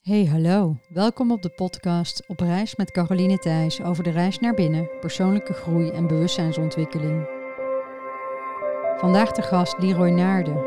[0.00, 0.76] Hey, hallo.
[0.88, 5.52] Welkom op de podcast Op reis met Caroline Thijs over de reis naar binnen, persoonlijke
[5.52, 7.28] groei en bewustzijnsontwikkeling.
[8.96, 10.64] Vandaag de gast Leroy Naarden.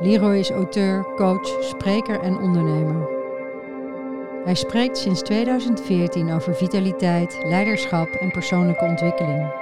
[0.00, 3.08] Leroy is auteur, coach, spreker en ondernemer.
[4.44, 9.52] Hij spreekt sinds 2014 over vitaliteit, leiderschap en persoonlijke ontwikkeling.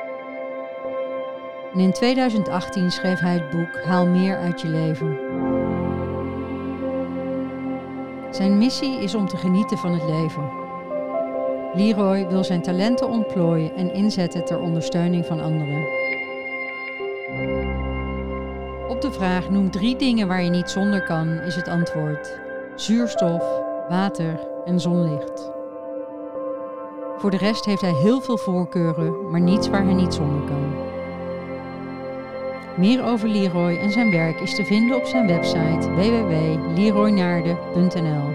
[1.72, 5.18] En in 2018 schreef hij het boek Haal meer uit je leven.
[8.40, 10.50] Zijn missie is om te genieten van het leven.
[11.74, 15.84] Leroy wil zijn talenten ontplooien en inzetten ter ondersteuning van anderen.
[18.88, 22.40] Op de vraag noem drie dingen waar je niet zonder kan, is het antwoord:
[22.74, 23.44] zuurstof,
[23.88, 25.50] water en zonlicht.
[27.16, 30.74] Voor de rest heeft hij heel veel voorkeuren, maar niets waar hij niet zonder kan.
[32.76, 38.29] Meer over Leroy en zijn werk is te vinden op zijn website www.leroynaarde.nl.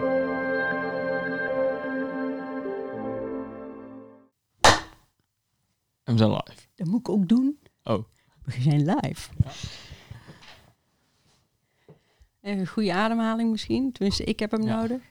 [6.15, 6.67] we zijn live.
[6.75, 7.59] Dat moet ik ook doen.
[7.83, 8.03] Oh.
[8.43, 9.29] We zijn live.
[9.43, 9.51] Ja.
[12.41, 13.91] Even een goede ademhaling misschien.
[13.91, 14.75] Tenminste, ik heb hem Ja.
[14.81, 15.01] nodig.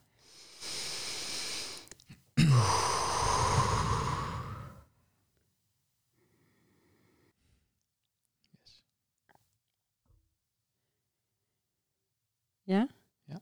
[12.64, 12.88] Ja?
[13.24, 13.40] Ja.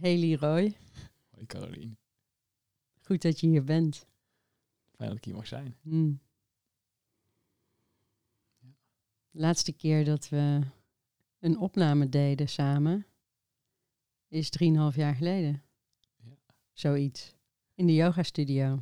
[0.00, 0.74] Hey Leroy,
[1.30, 1.96] Hoi Caroline.
[3.08, 4.06] Goed dat je hier bent.
[4.96, 5.76] Fijn dat ik hier mag zijn.
[5.80, 6.20] Hmm.
[9.30, 10.60] Laatste keer dat we
[11.38, 13.06] een opname deden samen
[14.28, 15.62] is drieënhalf jaar geleden.
[16.16, 16.36] Ja.
[16.72, 17.34] Zoiets.
[17.74, 18.80] In de yoga studio.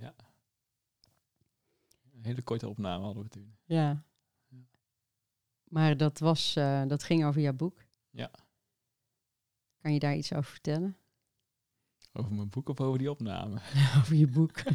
[2.13, 3.57] Een hele korte opname hadden we toen.
[3.65, 4.05] Ja.
[4.49, 4.67] Ja.
[5.65, 7.85] Maar dat, was, eh, dat ging over jouw boek.
[8.11, 8.31] Ja.
[9.79, 10.97] Kan je daar iets over vertellen?
[12.17, 13.55] Over mijn boek of over die opname?
[13.99, 14.63] over je boek.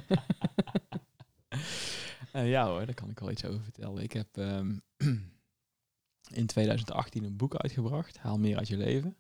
[2.32, 4.04] Eh, ja hoor, daar kan ik wel iets over vertellen.
[4.04, 4.78] Ik heb ehm,
[6.42, 9.18] in 2018 een boek uitgebracht, Haal meer uit je leven.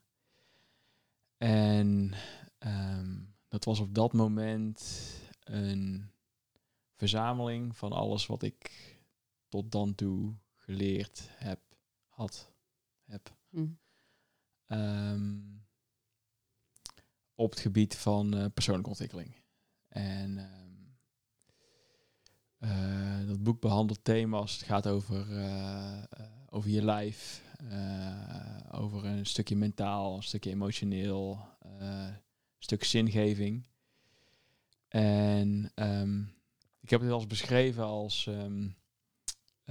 [1.38, 2.12] En
[2.58, 5.10] ehm, dat was op dat moment
[5.44, 6.12] een
[6.96, 8.72] verzameling van alles wat ik
[9.48, 11.60] tot dan toe geleerd heb,
[12.08, 12.52] had,
[13.04, 13.36] heb.
[13.50, 13.68] Hm.
[14.68, 15.40] Ehm,
[17.36, 19.36] op het gebied van eh, persoonlijke ontwikkeling.
[19.88, 20.70] En ehm,
[22.58, 24.54] eh, dat boek behandelt thema's.
[24.54, 26.04] Het gaat over, eh,
[26.50, 27.44] over je lijf,
[28.72, 32.16] over een stukje mentaal, een stukje emotioneel, een
[32.60, 33.68] stuk zingeving.
[34.88, 36.22] En ehm,
[36.80, 38.28] ik heb het wel eens beschreven als.
[38.28, 38.68] ehm,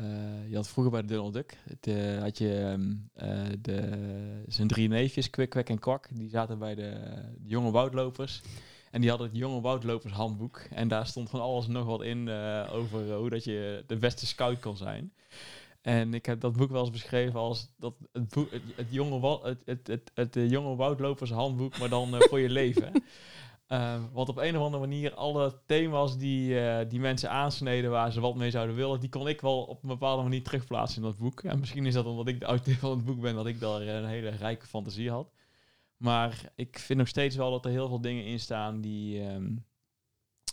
[0.01, 4.69] eh, je had vroeger bij de Donald Duck, eh, had je ehm, eh, de, zijn
[4.69, 6.91] drie neefjes, Kwik, Kwek en Kwak, die zaten bij de,
[7.39, 8.43] de jonge woudlopers.
[8.91, 10.59] En die hadden het jonge woudlopers handboek.
[10.71, 12.29] En daar stond van alles nog wat in
[12.71, 15.13] over hoe dat je de beste scout kon zijn.
[15.81, 19.59] En ik heb dat boek wel eens beschreven als dat het, het, het jonge, het,
[19.65, 22.93] het, het, het, jonge woudlopers handboek, maar dan voor je leven.
[23.73, 28.13] Uh, want op een of andere manier alle thema's die, eh, die mensen aansneden waar
[28.13, 31.09] ze wat mee zouden willen, die kon ik wel op een bepaalde manier terugplaatsen in
[31.09, 31.43] dat boek.
[31.43, 33.81] En misschien is dat omdat ik de auteur van het boek ben, dat ik daar
[33.81, 35.33] een hele rijke fantasie had.
[35.97, 39.57] Maar ik vind nog steeds wel dat er heel veel dingen in staan die ehm,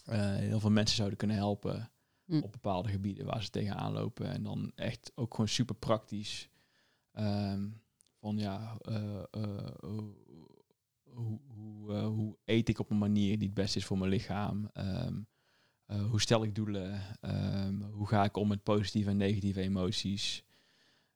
[0.05, 1.91] eh, heel veel mensen zouden kunnen helpen
[2.27, 2.39] Hm.
[2.41, 4.31] op bepaalde gebieden waar ze tegenaan lopen.
[4.31, 6.49] En dan echt ook gewoon super praktisch.
[7.11, 7.67] Ehm,
[8.19, 10.03] van ja, eh, eh,
[11.17, 14.11] hoe, hoe, eh, hoe eet ik op een manier die het beste is voor mijn
[14.11, 14.69] lichaam?
[14.73, 15.21] Ehm,
[15.85, 17.01] eh, hoe stel ik doelen?
[17.21, 20.43] Ehm, hoe ga ik om met positieve en negatieve emoties?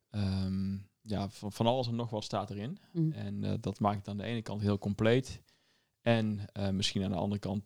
[0.10, 2.80] Ehm, ja, van, van alles en nog wat staat erin.
[2.92, 3.12] Hm.
[3.12, 5.42] En eh, dat maakt het aan de ene kant heel compleet.
[6.02, 7.64] En misschien aan de andere kant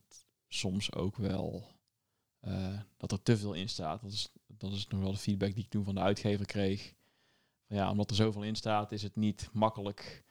[0.48, 1.74] soms ook wel
[2.98, 4.02] dat er te veel in staat.
[4.02, 6.94] Dat is, dat is nog wel de feedback die ik toen van de uitgever kreeg.
[7.68, 10.25] Ja, omdat er zoveel in staat, is het niet makkelijk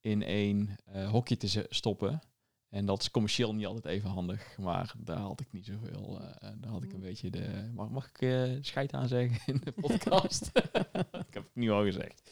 [0.00, 2.20] in één eh, hokje te stoppen.
[2.68, 4.58] En dat is commercieel niet altijd even handig.
[4.58, 6.20] Maar daar had ik niet zoveel.
[6.20, 7.70] eh daar had ik een beetje de.
[7.74, 10.46] Mag, mag ik eh scheid aan zeggen in de podcast?
[11.28, 12.30] ik heb het nu al gezegd.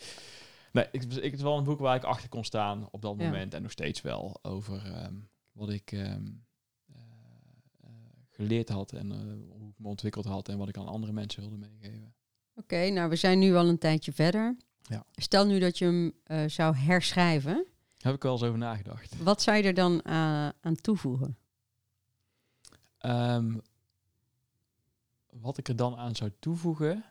[0.73, 3.15] Nee, ik, ik, het is wel een boek waar ik achter kon staan op dat
[3.19, 3.25] Ja.
[3.25, 3.55] moment.
[3.55, 5.15] En nog steeds wel over ehm,
[5.53, 6.27] wat ik ehm,
[6.87, 7.01] eh,
[7.81, 7.91] eh,
[8.31, 8.93] geleerd had.
[8.93, 9.11] En
[9.59, 10.49] hoe ik me ontwikkeld had.
[10.49, 12.15] En wat ik aan andere mensen wilde meegeven.
[12.55, 14.57] Oké, nou we zijn nu al een tijdje verder.
[14.89, 15.05] Ja.
[15.15, 17.67] Stel nu dat je hem eh, zou herschrijven.
[17.99, 19.23] Heb ik wel eens over nagedacht.
[19.23, 20.13] Wat zou je er dan eh,
[20.61, 21.39] aan toevoegen?
[22.99, 23.59] Ehm,
[25.31, 27.05] wat ik er dan aan zou toevoegen,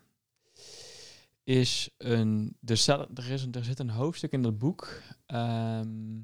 [1.43, 2.57] is een.
[2.65, 5.01] Er, staat, er, is een, er zit een hoofdstuk in dat boek.
[5.25, 6.19] ehm,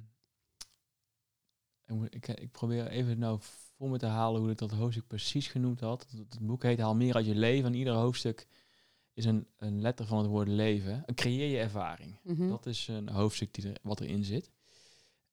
[2.10, 5.80] ik, ik probeer even nou voor me te halen hoe ik dat hoofdstuk precies genoemd
[5.80, 6.06] had.
[6.10, 7.66] Het, het boek heet Haal meer uit je leven.
[7.66, 8.48] En ieder hoofdstuk
[9.14, 11.04] is een, een letter van het woord leven.
[11.16, 12.20] Creëer je ervaring.
[12.24, 12.48] Mhm.
[12.48, 14.52] Dat is een hoofdstuk die er, wat erin zit.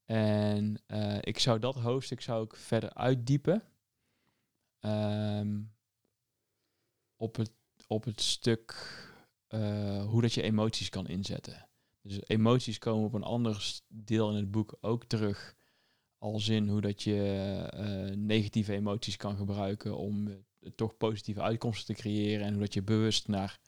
[0.05, 3.63] En eh, ik zou dat hoofdstuk zou ik verder uitdiepen.
[4.81, 5.61] Ehm,
[7.17, 7.53] op, het,
[7.87, 8.75] op het stuk
[9.47, 11.69] eh, hoe dat je emoties kan inzetten.
[12.03, 15.57] Dus emoties komen op een ander deel in het boek ook terug.
[16.19, 17.23] Als in hoe dat je
[17.73, 20.45] eh, negatieve emoties kan gebruiken om
[20.75, 22.47] toch positieve uitkomsten te creëren.
[22.47, 23.61] En hoe dat je bewust naar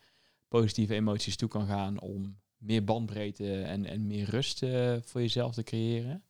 [0.53, 5.55] positieve emoties toe kan gaan om meer bandbreedte en, en meer rust eh, voor jezelf
[5.55, 6.25] te creëren.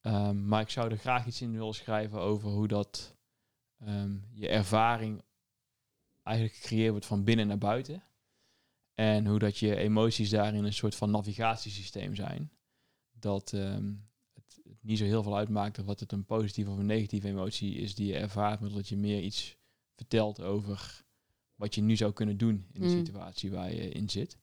[0.00, 3.16] Ehm, maar ik zou er graag iets in willen schrijven over hoe dat
[3.78, 5.22] ehm, je ervaring
[6.22, 8.02] eigenlijk gecreëerd wordt van binnen naar buiten.
[8.94, 12.52] En hoe dat je emoties daarin een soort van navigatiesysteem zijn.
[13.10, 13.94] Dat ehm,
[14.32, 17.28] het, het niet zo heel veel uitmaakt of wat het een positieve of een negatieve
[17.28, 19.56] emotie is die je ervaart, maar dat je meer iets
[19.94, 21.08] vertelt over
[21.60, 22.92] wat je nu zou kunnen doen in de Mm.
[23.04, 24.38] situatie waar je in zit.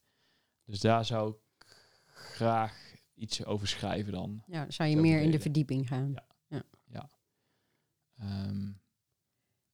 [0.66, 1.66] Dus daar zou ik
[2.06, 4.44] graag iets over schrijven dan.
[4.48, 6.14] Ja, zou je meer in de verdieping gaan.
[6.90, 7.10] Ja.
[8.20, 8.72] Ehm,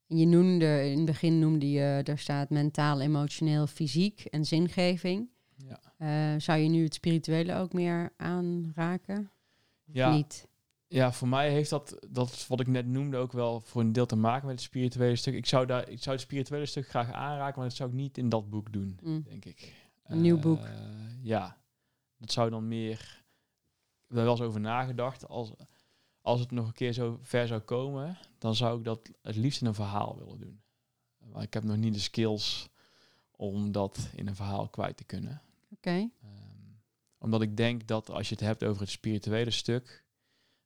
[0.08, 5.30] En je noemde, in het begin noemde je, daar staat mentaal, emotioneel, fysiek en zingeving.
[5.56, 5.80] ja.
[5.98, 9.32] Eh, zou je nu het spirituele ook meer aanraken?
[9.88, 10.16] Of Ja.
[10.16, 10.48] niet?
[10.94, 14.06] Ja, voor mij heeft dat, dat wat ik net noemde ook wel voor een deel
[14.06, 15.34] te maken met het spirituele stuk.
[15.34, 18.18] Ik zou, daar, ik zou het spirituele stuk graag aanraken, maar dat zou ik niet
[18.18, 19.24] in dat boek doen, Mm.
[19.24, 19.74] denk ik.
[20.04, 20.60] Een nieuw Eh, boek.
[21.22, 21.58] Ja,
[22.18, 23.22] dat zou dan meer...
[24.08, 25.28] Er wel eens over nagedacht.
[25.28, 25.52] Als,
[26.22, 29.62] als het nog een keer zo ver zou komen, dan zou ik dat het liefst
[29.62, 30.62] in een verhaal willen doen.
[31.32, 32.70] Maar ik heb nog niet de skills
[33.36, 35.42] om dat in een verhaal kwijt te kunnen.
[35.72, 35.90] Oké.
[35.90, 36.10] Ehm,
[37.18, 40.03] omdat ik denk dat als je het hebt over het spirituele stuk,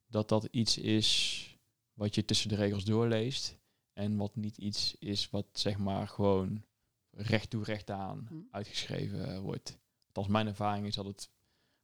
[0.08, 1.42] dat dat iets is
[1.92, 3.56] wat je tussen de regels doorleest.
[3.92, 6.64] En wat niet iets is wat zeg maar gewoon
[7.10, 8.34] recht toe recht aan Hm.
[8.50, 9.78] uitgeschreven eh, wordt.
[10.06, 11.30] Althans, mijn ervaring is dat het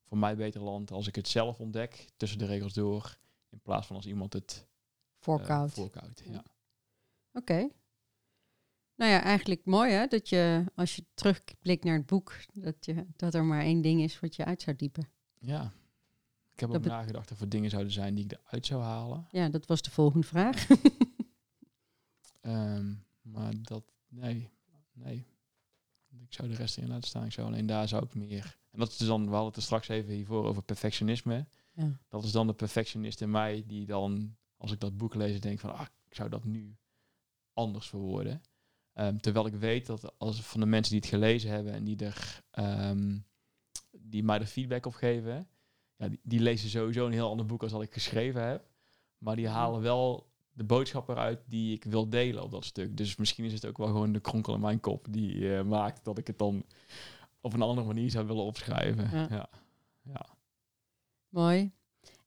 [0.05, 3.19] voor mij beter landt als ik het zelf ontdek tussen de regels door.
[3.49, 4.67] In plaats van als iemand het
[5.71, 6.23] eh, Voorkoud.
[6.25, 6.45] Ja.
[7.33, 7.69] Oké.
[8.97, 13.07] Nou ja, eigenlijk mooi hè, dat je als je terugblikt naar het boek, dat, je,
[13.17, 15.09] dat er maar één ding is wat je uit zou diepen.
[15.39, 15.73] ja.
[16.55, 19.27] Ik heb Dat ook nagedacht of er dingen zouden zijn die ik eruit zou halen.
[19.31, 20.67] Ja, dat was de volgende vraag.
[22.41, 24.51] Ehm, maar dat, nee,
[24.93, 25.27] nee.
[26.21, 27.25] Ik zou de rest erin laten staan.
[27.25, 28.59] Ik zou alleen daar zou ik meer.
[28.71, 31.47] En dat is dus dan, we hadden het er straks even hiervoor over perfectionisme.
[31.73, 31.99] ja.
[32.09, 35.61] Dat is dan de perfectionist in mij die dan, als ik dat boek lees, denk
[35.61, 36.77] van, ah, ik zou dat nu
[37.53, 38.43] anders verwoorden.
[38.93, 41.97] Ehm, terwijl ik weet dat als van de mensen die het gelezen hebben en die
[41.97, 43.19] er, ehm,
[43.91, 45.49] die mij er feedback op geven,
[46.05, 48.65] ja, die, die lezen sowieso een heel ander boek als dat ik geschreven heb.
[49.19, 52.97] Maar die halen wel de boodschap eruit die ik wil delen op dat stuk.
[52.97, 56.05] Dus misschien is het ook wel gewoon de kronkel in mijn kop die eh, maakt
[56.05, 56.65] dat ik het dan
[57.41, 59.11] op een andere manier zou willen opschrijven.
[59.13, 59.27] Ja.
[59.31, 59.49] Ja.
[60.03, 60.27] Ja.
[61.29, 61.71] Mooi.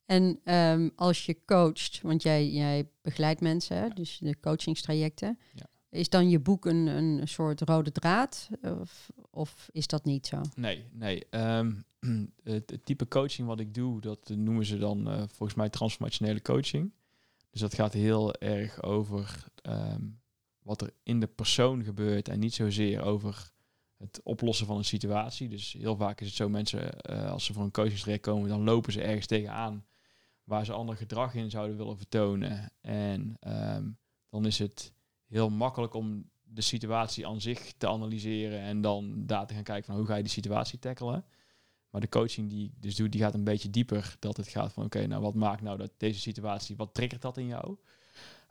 [0.05, 3.89] En ehm, als je coacht, want jij, jij begeleidt mensen, Ja.
[3.89, 5.39] dus de coachingstrajecten,
[5.89, 8.49] is dan je boek een, een soort rode draad?
[8.61, 10.41] Of, of is dat niet zo?
[10.55, 11.25] Nee, nee.
[11.29, 11.73] Ehm,
[12.43, 16.93] het, type coaching wat ik doe, dat noemen ze dan eh, volgens mij transformationele coaching.
[17.49, 20.01] Dus dat gaat heel erg over ehm,
[20.59, 23.51] wat er in de persoon gebeurt en niet zozeer over
[23.97, 25.49] het oplossen van een situatie.
[25.49, 28.63] Dus heel vaak is het zo, mensen eh, als ze voor een coachingstraject komen, dan
[28.63, 29.85] lopen ze ergens tegenaan
[30.43, 32.71] waar ze ander gedrag in zouden willen vertonen.
[32.81, 33.89] En ehm,
[34.29, 34.93] dan is het
[35.25, 39.85] heel makkelijk om de situatie aan zich te analyseren en dan daar te gaan kijken
[39.85, 41.25] van hoe ga je die situatie tackelen.
[41.89, 44.15] Maar de coaching die ik dus doe, die gaat een beetje dieper.
[44.19, 47.37] Dat het gaat van oké, nou wat maakt nou dat deze situatie, wat triggert dat
[47.37, 47.77] in jou?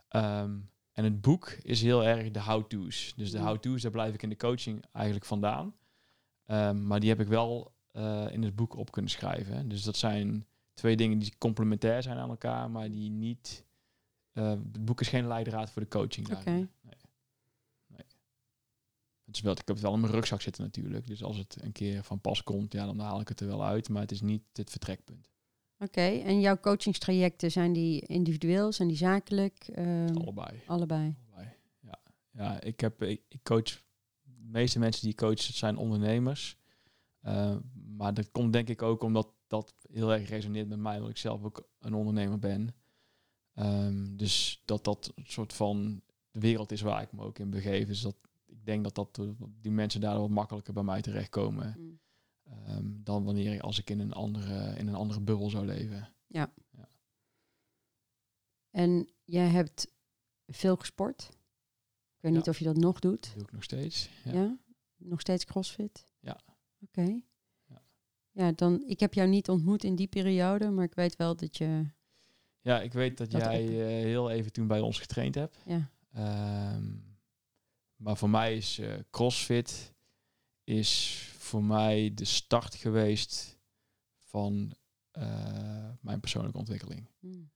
[0.07, 0.57] Ehm,
[0.91, 3.13] en het boek is heel erg de how-to's.
[3.15, 3.45] Dus de Mm.
[3.45, 5.75] how-to's, daar blijf ik in de coaching eigenlijk vandaan.
[6.45, 9.67] Ehm, maar die heb ik wel eh, in het boek op kunnen schrijven.
[9.69, 13.65] Dus dat zijn twee dingen die complementair zijn aan elkaar, maar die niet.
[14.33, 16.31] eh, het boek is geen leidraad voor de coaching.
[16.31, 16.49] Oké.
[16.51, 16.96] nee.
[19.27, 21.07] Het is wel, ik heb het wel in mijn rugzak zitten natuurlijk.
[21.07, 23.63] Dus als het een keer van pas komt, ja, dan haal ik het er wel
[23.63, 23.89] uit.
[23.89, 25.29] Maar het is niet het vertrekpunt.
[25.79, 29.67] Oké, en jouw coachingstrajecten, zijn die individueel, zijn die zakelijk?
[29.67, 30.61] Ehm, Allebei.
[30.65, 31.15] allebei.
[31.25, 31.55] Allebei.
[31.79, 31.99] Ja,
[32.31, 33.85] ja ik, heb, ik, ik coach.
[34.23, 36.57] De meeste mensen die ik coach zijn ondernemers.
[37.19, 37.55] Eh,
[37.97, 41.17] maar dat komt denk ik ook omdat dat heel erg resoneert met mij, omdat ik
[41.17, 42.75] zelf ook een ondernemer ben.
[43.53, 47.49] Ehm, dus dat dat een soort van de wereld is waar ik me ook in
[47.49, 47.87] begeef.
[47.87, 48.15] Dus dat
[48.67, 51.75] denk dat, dat eh, die mensen daar wat makkelijker bij mij terechtkomen.
[51.77, 51.99] Mm.
[52.43, 56.11] ehm, dan wanneer als ik in een andere, in een andere bubbel zou leven.
[58.71, 59.87] En jij hebt
[60.47, 61.21] veel gesport.
[62.15, 62.37] Ik weet Ja.
[62.37, 63.23] niet of je dat nog doet.
[63.23, 64.09] Dat doe ik nog steeds.
[64.23, 64.31] Ja?
[64.31, 64.57] Ja.
[64.97, 66.07] Nog steeds crossfit?
[66.19, 66.39] Ja.
[66.81, 67.21] Oké.
[67.65, 67.81] Ja.
[68.31, 71.57] Ja, dan, ik heb jou niet ontmoet in die periode, maar ik weet wel dat
[71.57, 71.85] je...
[72.61, 75.57] Ja, ik weet dat, Dat jij eh, heel even toen bij ons getraind hebt.
[75.65, 75.91] Ja.
[76.11, 76.93] Ehm,
[77.97, 79.93] maar voor mij is eh, CrossFit
[80.63, 83.57] is voor mij de start geweest
[84.21, 84.73] van
[85.11, 87.09] eh, mijn persoonlijke ontwikkeling.
[87.19, 87.49] Mm.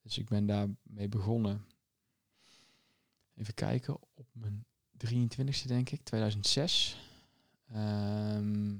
[0.00, 1.64] Dus ik ben daarmee begonnen.
[3.34, 4.66] Even kijken, op mijn
[5.06, 6.96] 23ste denk ik, 2006.
[7.66, 8.76] Ehm,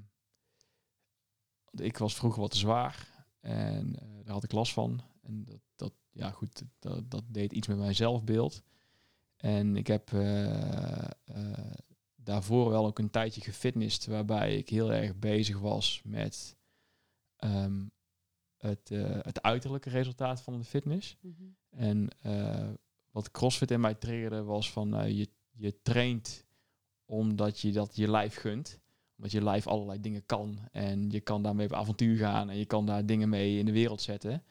[1.70, 5.00] ik was vroeger wat te zwaar en eh, daar had ik last van.
[5.22, 8.62] En dat, dat ja goed, dat, dat deed iets met mijn zelfbeeld.
[9.38, 11.10] En ik heb eh, eh,
[12.14, 16.56] daarvoor wel ook een tijdje gefitnessd, waarbij ik heel erg bezig was met
[17.36, 17.86] ehm,
[18.56, 21.16] het, eh, het uiterlijke resultaat van de fitness.
[21.20, 21.42] Mhm.
[21.70, 22.08] En
[23.10, 26.46] wat CrossFit in mij triggerde was van je, je traint
[27.04, 28.80] omdat je dat je lijf gunt.
[29.16, 30.58] Omdat je lijf allerlei dingen kan.
[30.72, 32.50] En je kan daarmee op avontuur gaan.
[32.50, 34.42] En je kan daar dingen mee in de wereld zetten.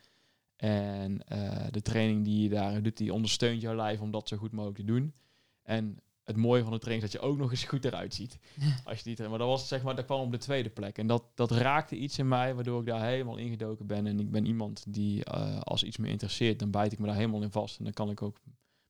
[0.58, 4.36] En eh, de training die je daar doet, die ondersteunt jouw lijf om dat zo
[4.36, 5.14] goed mogelijk te doen.
[5.62, 8.38] En het mooie van de training is dat je ook nog eens goed eruit ziet.
[8.84, 10.98] Als je die maar dat was zeg maar, dat kwam op de tweede plek.
[10.98, 14.06] En dat, dat raakte iets in mij, waardoor ik daar helemaal ingedoken ben.
[14.06, 17.16] En ik ben iemand die, eh, als iets me interesseert, dan bijt ik me daar
[17.16, 17.78] helemaal in vast.
[17.78, 18.36] En dan kan ik ook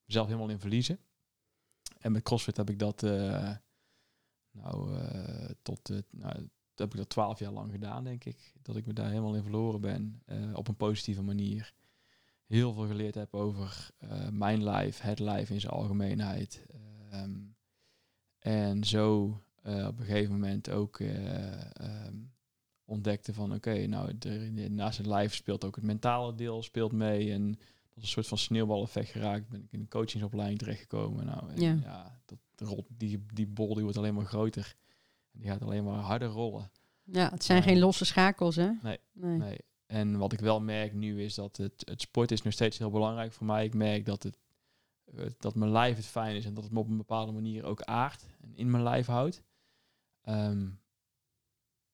[0.04, 0.98] mezelf helemaal in verliezen.
[1.98, 3.54] En met CrossFit heb ik dat, eh,
[4.50, 4.98] nou,
[5.62, 6.48] tot, nou,
[6.78, 8.54] heb ik dat twaalf jaar lang gedaan, denk ik.
[8.62, 11.72] Dat ik me daar helemaal in verloren ben, eh, op een positieve manier.
[12.46, 16.66] Heel veel geleerd heb over eh, mijn lijf, het lijf in zijn algemeenheid.
[17.10, 17.36] Ehm,
[18.38, 22.16] en zo eh, op een gegeven moment ook eh, ehm,
[22.84, 27.32] ontdekte van oké, nou er, naast het lijf speelt ook het mentale deel speelt mee.
[27.32, 29.48] En dat is een soort van sneeuwbaleffect geraakt.
[29.48, 31.26] Ben ik in een coachingsopleiding terechtgekomen.
[31.26, 31.78] Nou, en Ja.
[31.82, 32.20] ja.
[32.56, 34.76] dat die, die bol die wordt alleen maar groter.
[35.38, 36.70] Die gaat alleen maar harder rollen.
[37.02, 38.70] Ja, het zijn geen losse schakels, hè?
[38.82, 39.38] Nee, Nee.
[39.38, 39.58] Nee.
[39.86, 42.90] En wat ik wel merk nu is dat het, het sport is nog steeds heel
[42.90, 43.64] belangrijk voor mij.
[43.64, 44.38] Ik merk dat, het,
[45.04, 47.64] eh, dat mijn lijf het fijn is en dat het me op een bepaalde manier
[47.64, 49.42] ook aardt en in mijn lijf houdt.
[50.20, 50.70] Ehm,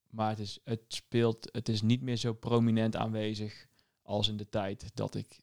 [0.09, 3.67] maar het, is, het speelt, het is niet meer zo prominent aanwezig
[4.03, 5.41] als in de tijd dat ik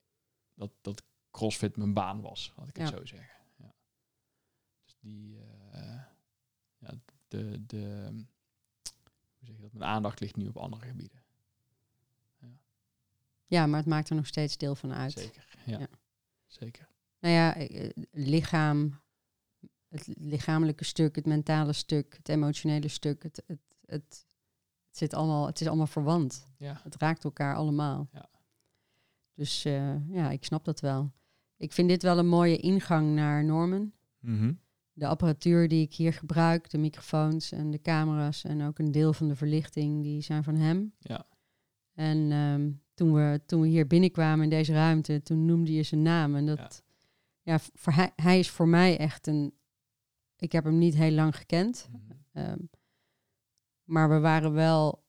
[0.54, 3.38] dat, dat CrossFit mijn baan was, laat ik het zo zeggen.
[3.58, 3.74] Ja.
[4.84, 5.40] Dus die,
[5.72, 6.04] eh,
[6.78, 6.94] ja,
[7.32, 8.10] de, de,
[9.38, 11.20] hoe zeg je dat, mijn aandacht ligt nu op andere gebieden.
[13.46, 15.12] Ja, maar het maakt er nog steeds deel van uit.
[15.12, 15.80] Zeker, ja.
[15.80, 15.88] Ja.
[16.48, 16.88] Zeker.
[17.20, 19.02] Nou ja, eh, eh, lichaam,
[19.88, 24.26] het lichamelijke stuk, het mentale stuk, het emotionele stuk, het, het, het,
[24.88, 26.48] het, zit allemaal, het is allemaal verwant.
[26.58, 28.10] Ja, Het raakt elkaar allemaal.
[28.14, 28.30] Ja.
[29.34, 31.12] Dus eh, ja, ik snap dat wel.
[31.58, 33.94] Ik vind dit wel een mooie ingang naar Norman.
[34.20, 34.54] Mhm.
[34.94, 39.14] De apparatuur die ik hier gebruik, de microfoons en de camera's en ook een deel
[39.14, 40.94] van de verlichting, die zijn van hem.
[41.00, 41.26] ja.
[41.94, 46.02] En ehm, toen, we, toen we hier binnenkwamen in deze ruimte, toen noemde je zijn
[46.02, 46.36] naam.
[46.36, 46.84] En dat,
[47.42, 49.54] ja, voor hij, hij is voor mij echt een.
[50.38, 52.12] Ik heb hem niet heel lang gekend, Mhm.
[52.32, 52.60] ehm,
[53.84, 55.04] maar we waren wel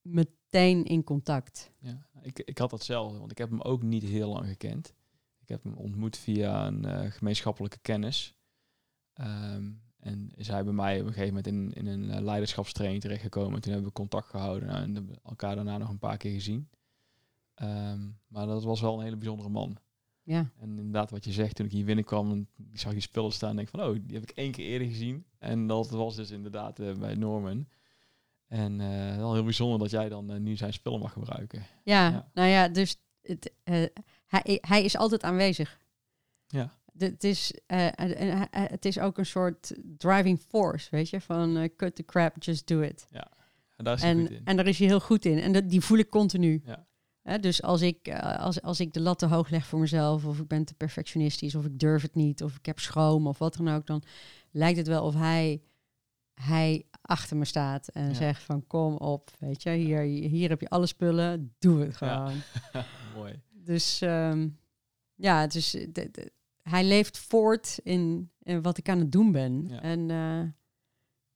[0.00, 1.72] meteen in contact.
[1.78, 2.06] ja.
[2.22, 4.94] Ik, ik had datzelfde, want ik heb hem ook niet heel lang gekend.
[5.40, 8.36] Ik heb hem ontmoet via een eh, gemeenschappelijke kennis.
[9.12, 13.02] Ehm, en is hij bij mij op een gegeven moment in, in een eh, leiderschapstraining
[13.02, 13.60] terechtgekomen.
[13.60, 16.68] Toen hebben we contact gehouden nou, en elkaar daarna nog een paar keer gezien.
[17.54, 19.78] Ehm, maar dat was wel een hele bijzondere man.
[20.24, 23.32] Ja, En inderdaad, wat je zegt, toen ik hier binnenkwam, en ik zag die spullen
[23.32, 25.24] staan, denk ik van, oh, die heb ik één keer eerder gezien.
[25.38, 27.68] En dat was dus inderdaad eh, bij Norman.
[28.46, 31.66] En eh, wel heel bijzonder dat jij dan nu zijn spullen mag gebruiken.
[31.84, 32.30] ja, Ja.
[32.34, 33.52] nou ja, dus het,
[34.26, 35.78] hij, hij is altijd aanwezig.
[36.46, 36.80] Ja.
[36.94, 41.20] De- Het is, eh, hij- hij- het is ook een soort driving force, weet je,
[41.20, 43.06] van eh, cut the crap, just do it.
[43.76, 44.40] En daar is hij goed En, in.
[44.44, 45.38] en daar is hij heel goed in.
[45.38, 46.62] En dat, die voel ik continu.
[46.64, 47.38] Ja.
[47.38, 50.38] Dus als ik, eh, als, als ik de lat te hoog leg voor mezelf, of
[50.38, 53.56] ik ben te perfectionistisch, of ik durf het niet, of ik heb schroom, of wat
[53.56, 54.02] dan ook, dan
[54.50, 55.62] lijkt het wel of hij,
[56.34, 58.14] hij achter me staat en Ja.
[58.14, 62.26] zegt van kom op, weet je, hier, hier heb je alle spullen, doe het Ja.
[62.26, 62.40] gewoon.
[63.16, 63.40] Mooi.
[63.50, 64.48] Dus ehm,
[65.14, 69.32] ja, het is, de- de- hij leeft voort in, in wat ik aan het doen
[69.32, 69.66] ben.
[69.68, 69.82] Ja.
[69.82, 70.42] En eh,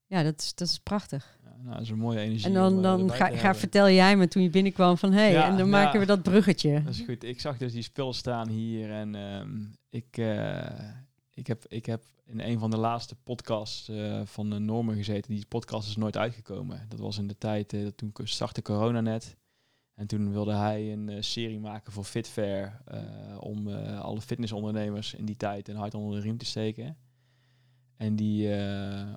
[0.06, 1.38] ja, dat is, dat is prachtig.
[1.44, 2.46] Ja, nou, dat is een mooie energie.
[2.46, 5.32] En dan, om, eh, ga, ga, vertel jij me toen je binnenkwam van hé, hey,
[5.32, 6.82] Ja, en dan maken we dat bruggetje.
[6.82, 7.24] Dat is goed.
[7.24, 10.90] Ik zag dus die spullen staan hier en ehm, ik, eh,
[11.34, 13.90] ik, heb, ik heb in een van de laatste podcasts
[14.24, 15.34] van de Normen gezeten.
[15.34, 16.86] Die podcast is nooit uitgekomen.
[16.88, 19.36] Dat was in de tijd, uh, toen startte corona net.
[19.96, 22.80] En toen wilde hij een uh, serie maken voor Fitfair.
[23.40, 26.96] om alle fitnessondernemers in die tijd een hart onder de riem te steken.
[27.96, 28.50] En die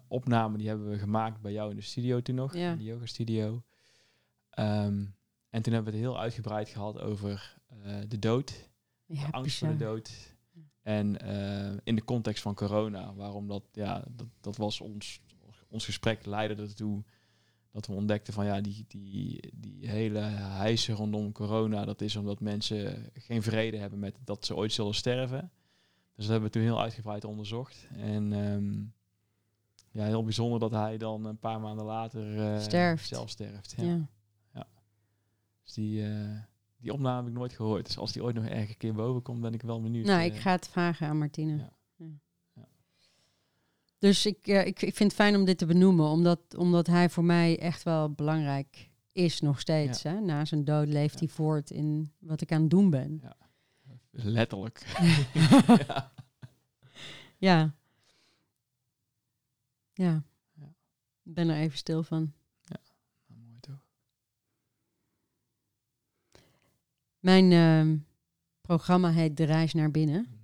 [0.07, 2.55] opname die hebben we gemaakt bij jou in de studio toen nog.
[2.55, 2.71] Ja.
[2.71, 3.63] In de yoga studio.
[4.49, 5.05] Ehm,
[5.49, 7.57] en toen hebben we het heel uitgebreid gehad over
[8.07, 8.69] de dood.
[9.05, 10.37] Ja, de angst voor de dood
[10.89, 15.21] en uh, in de context van corona, waarom dat, ja, dat, dat was ons,
[15.67, 17.03] ons gesprek leidde ertoe
[17.71, 22.39] dat we ontdekten van ja, die, die, die hele hijsen rondom corona, dat is omdat
[22.39, 25.51] mensen geen vrede hebben met dat ze ooit zullen sterven.
[26.15, 27.87] Dus dat hebben we toen heel uitgebreid onderzocht.
[27.97, 28.93] En um,
[29.91, 33.07] ja, heel bijzonder dat hij dan een paar maanden later uh, sterft.
[33.07, 33.73] zelf sterft.
[33.77, 33.83] Ja.
[33.83, 34.09] ja.
[34.53, 34.67] ja.
[35.63, 36.39] Dus die, uh,
[36.77, 37.85] die opname heb ik nooit gehoord.
[37.85, 40.05] Dus als die ooit nog ergens een keer boven komt, ben ik wel benieuwd.
[40.05, 41.57] Nou, ik ga het vragen aan Martine.
[41.57, 41.73] Ja.
[43.99, 47.09] Dus ik, uh, ik, ik vind het fijn om dit te benoemen, omdat, omdat hij
[47.09, 50.03] voor mij echt wel belangrijk is nog steeds.
[50.03, 50.19] Hè?
[50.19, 53.21] Na zijn dood leeft hij voort in wat ik aan het doen ben.
[54.11, 54.85] Letterlijk.
[57.37, 57.73] ja.
[59.93, 60.23] ja.
[60.55, 60.73] Ja.
[61.23, 62.33] Ik ben er even stil van.
[62.65, 62.81] Nou,
[63.25, 63.83] mooi toch?
[67.19, 67.97] Mijn uh,
[68.61, 70.38] programma heet De Reis naar Binnen.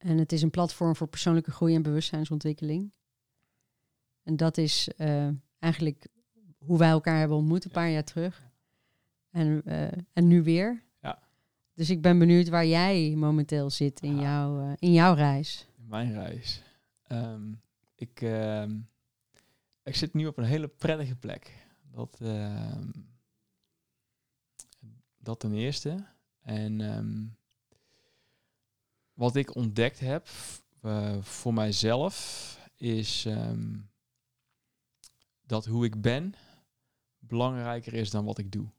[0.00, 2.92] En het is een platform voor persoonlijke groei en bewustzijnsontwikkeling.
[4.22, 5.28] En dat is uh,
[5.58, 6.06] eigenlijk
[6.58, 8.48] hoe wij elkaar hebben ontmoet een paar jaar terug.
[9.30, 10.82] En, uh, en nu weer.
[11.00, 11.22] Ja.
[11.74, 14.20] Dus ik ben benieuwd waar jij momenteel zit in, Ah.
[14.20, 15.68] jouw, uh, in jouw reis.
[15.76, 16.62] In mijn reis.
[17.08, 17.60] Um,
[17.94, 18.88] ik, um,
[19.82, 21.66] ik zit nu op een hele prettige plek.
[21.92, 23.08] Dat, um,
[25.18, 26.06] dat ten eerste.
[26.40, 27.36] En um,
[29.20, 30.28] wat ik ontdekt heb
[30.82, 32.14] uh, voor mijzelf
[32.76, 33.90] is um,
[35.42, 36.34] dat hoe ik ben
[37.18, 38.70] belangrijker is dan wat ik doe.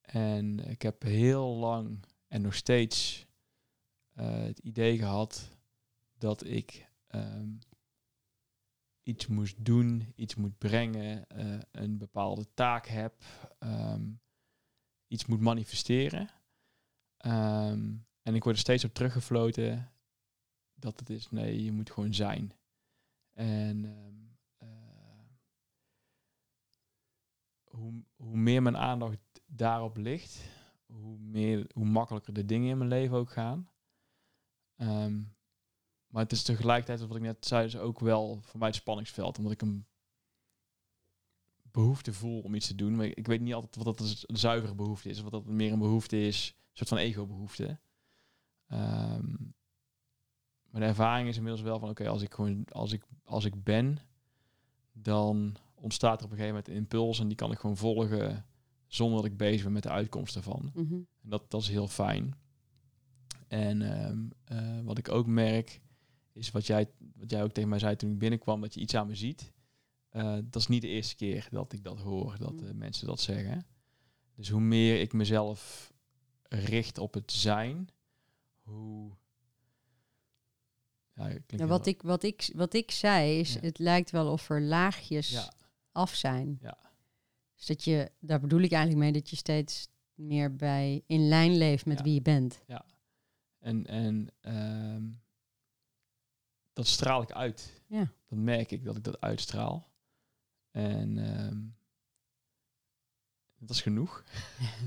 [0.00, 3.26] En ik heb heel lang en nog steeds
[4.14, 5.58] uh, het idee gehad
[6.18, 7.58] dat ik um,
[9.02, 13.24] iets moest doen, iets moet brengen, uh, een bepaalde taak heb,
[13.58, 14.20] um,
[15.06, 16.30] iets moet manifesteren.
[18.26, 19.92] En ik word er steeds op teruggefloten
[20.74, 22.52] dat het is, nee, je moet gewoon zijn.
[23.32, 23.84] En
[24.62, 24.68] uh,
[27.64, 30.44] hoe, hoe meer mijn aandacht daarop ligt,
[30.86, 33.70] hoe, meer, hoe makkelijker de dingen in mijn leven ook gaan.
[34.76, 35.34] Um,
[36.06, 39.38] maar het is tegelijkertijd, wat ik net zei, is ook wel voor mij het spanningsveld.
[39.38, 39.86] Omdat ik een
[41.62, 42.96] behoefte voel om iets te doen.
[42.96, 45.16] Maar ik weet niet altijd wat dat een zuivere behoefte is.
[45.16, 46.54] Of wat dat meer een behoefte is.
[46.56, 47.78] Een soort van ego-behoefte.
[48.72, 49.54] Um,
[50.70, 51.88] maar de ervaring is inmiddels wel van...
[51.88, 53.98] Oké, okay, als ik gewoon als ik, als ik ben...
[54.92, 57.20] Dan ontstaat er op een gegeven moment een impuls.
[57.20, 58.46] En die kan ik gewoon volgen...
[58.86, 60.70] Zonder dat ik bezig ben met de uitkomst ervan.
[60.74, 61.06] Mm -hmm.
[61.22, 62.34] En dat, dat is heel fijn.
[63.48, 65.80] En um, uh, wat ik ook merk
[66.32, 68.94] is wat jij, wat jij ook tegen mij zei toen ik binnenkwam, dat je iets
[68.94, 69.52] aan me ziet.
[70.12, 73.20] Uh, dat is niet de eerste keer dat ik dat hoor, dat uh, mensen dat
[73.20, 73.66] zeggen.
[74.34, 75.92] Dus hoe meer ik mezelf
[76.42, 77.88] richt op het zijn,
[78.66, 79.16] hoe...
[81.14, 83.60] Ja, ja, wat, ik, wat, ik, wat ik zei is, ja.
[83.60, 85.50] het lijkt wel of er laagjes
[85.92, 86.58] af zijn.
[86.60, 86.78] Ja.
[87.54, 91.56] Dus dat je, daar bedoel ik eigenlijk mee, dat je steeds meer bij in lijn
[91.56, 92.62] leeft met wie je bent.
[92.66, 92.84] Ja.
[93.58, 95.20] En, en um,
[96.72, 97.82] dat straal ik uit.
[97.86, 98.12] Ja.
[98.28, 99.90] Dan merk ik dat ik dat uitstraal.
[100.70, 101.76] En um,
[103.58, 104.24] dat is genoeg.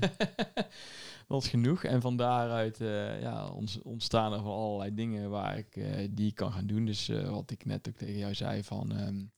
[1.38, 1.84] is genoeg.
[1.84, 3.50] En van daaruit uh, ja,
[3.82, 6.84] ontstaan er van allerlei dingen waar ik uh, die kan gaan doen.
[6.84, 9.00] Dus uh, wat ik net ook tegen jou zei van...
[9.00, 9.32] Um,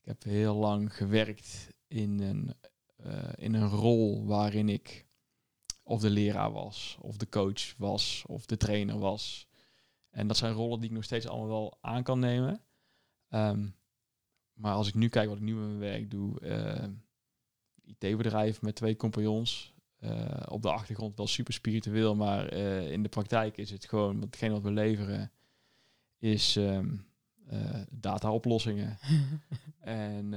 [0.00, 2.54] ik heb heel lang gewerkt in een,
[3.34, 5.06] in een rol waarin ik
[5.82, 9.48] of de leraar was, of de coach was, of de trainer was.
[10.10, 12.62] En dat zijn rollen die ik nog steeds allemaal wel aan kan nemen.
[13.28, 13.76] Um,
[14.52, 16.40] maar als ik nu kijk wat ik nu met mijn werk doe,
[17.84, 19.74] IT-bedrijf met twee compagnons.
[20.00, 24.20] Uh, op de achtergrond wel super spiritueel, maar uh, in de praktijk is het gewoon,
[24.20, 25.32] hetgeen wat we leveren,
[26.18, 27.06] is um,
[27.90, 28.98] data-oplossingen.
[29.80, 30.30] en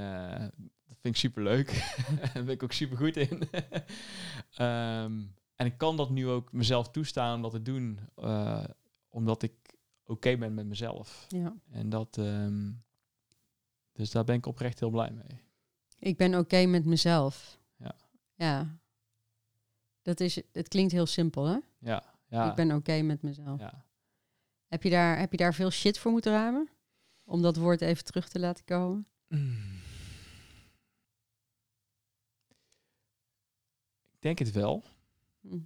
[0.88, 1.94] dat vind ik super leuk.
[2.34, 3.42] Daar ben ik ook super goed in.
[4.66, 8.64] um, en ik kan dat nu ook mezelf toestaan om dat te doen, uh,
[9.10, 9.54] omdat ik
[10.02, 11.26] oké okay ben met mezelf.
[11.28, 11.56] Ja.
[11.72, 12.84] En dat, um,
[13.94, 15.42] dus daar ben ik oprecht heel blij mee.
[16.00, 17.60] Ik ben oké okay met mezelf.
[17.78, 17.96] Ja.
[18.36, 18.80] Ja.
[20.02, 21.58] Dat is, het klinkt heel simpel, hè?
[21.80, 23.60] Ja, Ja, Ik ben oké met mezelf.
[23.60, 23.86] ja.
[24.68, 26.70] Heb, je daar, heb je daar veel shit voor moeten ruimen?
[27.24, 29.08] Om dat woord even terug te laten komen?
[29.28, 29.80] Mm.
[34.12, 34.84] Ik denk het wel.
[35.42, 35.60] Hm.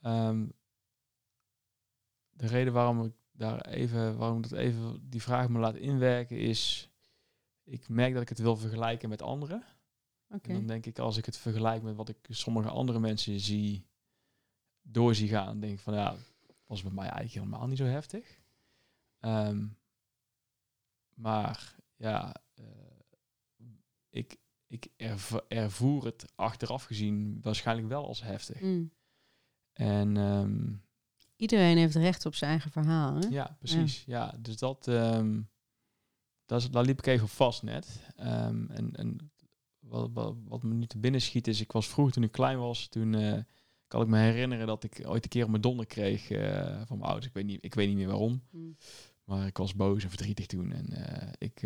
[0.00, 0.46] Ehm,
[2.30, 6.38] de reden waarom ik daar even, waarom ik dat even die vraag me laat inwerken
[6.38, 6.90] is,
[7.64, 9.64] ik merk dat ik het wil vergelijken met anderen.
[10.46, 13.86] En dan denk ik, als ik het vergelijk met wat ik sommige andere mensen zie,
[14.82, 16.16] door zie gaan, denk ik van ja,
[16.66, 18.40] was bij mij eigenlijk helemaal niet zo heftig.
[19.20, 19.66] Ehm,
[21.14, 22.64] maar ja, eh,
[24.08, 28.58] ik, ik erv- ervoer het achteraf gezien waarschijnlijk wel als heftig.
[28.58, 28.84] Hm.
[29.72, 30.72] En ehm,
[31.36, 33.14] Iedereen heeft recht op zijn eigen verhaal.
[33.14, 33.28] Hè?
[33.28, 34.04] ja, precies.
[34.04, 35.42] Ja, dus dat, ehm,
[36.46, 38.08] dat is, daar liep ik even op vast net.
[38.16, 39.31] En en
[39.92, 42.58] wat, wat, wat me nu te binnen schiet is, ik was vroeger toen ik klein
[42.58, 43.38] was, toen eh,
[43.86, 46.96] kan ik me herinneren dat ik ooit een keer op mijn donder kreeg eh, van
[46.98, 47.26] mijn ouders.
[47.26, 48.58] Ik weet, niet, ik weet niet meer waarom, Hm.
[49.24, 50.72] maar ik was boos en verdrietig toen.
[50.72, 51.60] En eh, ik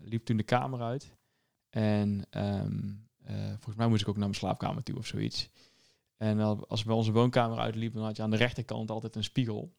[0.00, 1.14] liep toen de kamer uit.
[1.70, 2.88] En ehm,
[3.24, 5.50] eh, volgens mij moest ik ook naar mijn slaapkamer toe of zoiets.
[6.16, 9.16] En al- als ik bij onze woonkamer uitliep, dan had je aan de rechterkant altijd
[9.16, 9.72] een spiegel.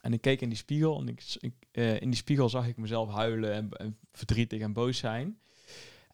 [0.00, 1.54] En ik keek in die spiegel en ik, ik,
[2.00, 5.40] in die spiegel zag ik mezelf huilen en, en verdrietig en boos zijn.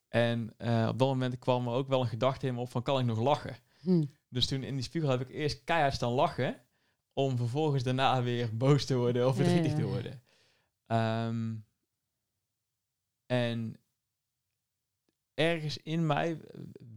[0.08, 2.82] En eh, op dat moment kwam er ook wel een gedachte in me op van
[2.82, 3.56] kan ik nog lachen?
[3.80, 4.04] Hm.
[4.28, 6.60] Dus toen in die spiegel heb ik eerst keihard staan lachen.
[7.12, 10.22] Om vervolgens daarna weer boos te worden of verdrietig ja, te worden.
[10.86, 11.54] Ehm,
[13.26, 13.80] en
[15.34, 16.40] ergens in mij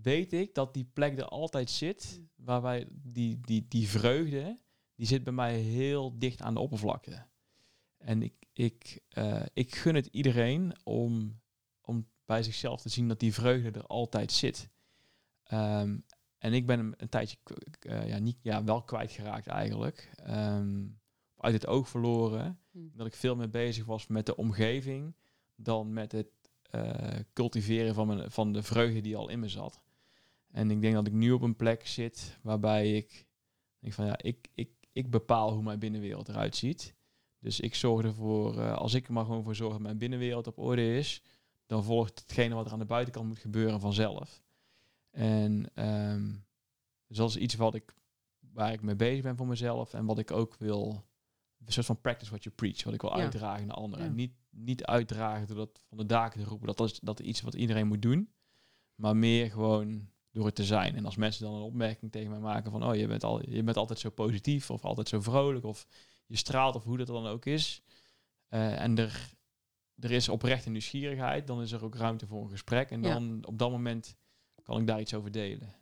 [0.01, 2.21] weet ik dat die plek er altijd zit.
[2.35, 4.59] Waarbij die, die, die vreugde,
[4.95, 7.27] die zit bij mij heel dicht aan de oppervlakte.
[7.97, 11.39] En ik, ik, eh, ik gun het iedereen om,
[11.81, 14.69] om bij zichzelf te zien dat die vreugde er altijd zit.
[15.43, 15.97] Ehm,
[16.37, 17.37] en ik ben hem een tijdje
[17.79, 20.11] eh, ja, niet, ja, wel kwijtgeraakt eigenlijk.
[20.15, 20.87] Ehm,
[21.37, 22.59] uit het oog verloren.
[22.71, 22.79] Hm.
[22.93, 25.15] Dat ik veel meer bezig was met de omgeving
[25.55, 26.27] dan met het
[26.61, 29.81] eh, cultiveren van, mijn, van de vreugde die al in me zat.
[30.51, 33.25] En ik denk dat ik nu op een plek zit waarbij ik
[33.79, 36.95] denk van ja, ik, ik, ik bepaal hoe mijn binnenwereld eruit ziet.
[37.39, 40.47] Dus ik zorg ervoor, eh, als ik er maar gewoon voor zorg dat mijn binnenwereld
[40.47, 41.21] op orde is,
[41.69, 44.41] dan volgt hetgene wat er aan de buitenkant moet gebeuren vanzelf.
[45.11, 45.61] En
[47.07, 47.93] dus dat is iets wat ik,
[48.39, 51.03] waar ik mee bezig ben voor mezelf en wat ik ook wil,
[51.65, 53.23] een soort van practice what you preach, wat ik wil Ja.
[53.23, 54.05] uitdragen naar anderen.
[54.05, 54.11] Ja.
[54.11, 57.41] Niet, niet uitdragen door dat van de daken te roepen, dat is, dat is iets
[57.41, 58.33] wat iedereen moet doen,
[58.95, 60.95] maar meer gewoon door het te zijn.
[60.95, 63.63] En als mensen dan een opmerking tegen mij maken van, oh, je bent, al, je
[63.63, 65.87] bent altijd zo positief of altijd zo vrolijk of
[66.25, 67.81] je straalt of hoe dat dan ook is.
[68.47, 69.37] eh, en er,
[69.99, 72.89] er is oprechte nieuwsgierigheid, dan is er ook ruimte voor een gesprek.
[72.91, 73.13] En Ja.
[73.13, 74.15] dan op dat moment
[74.63, 75.73] kan ik daar iets over delen.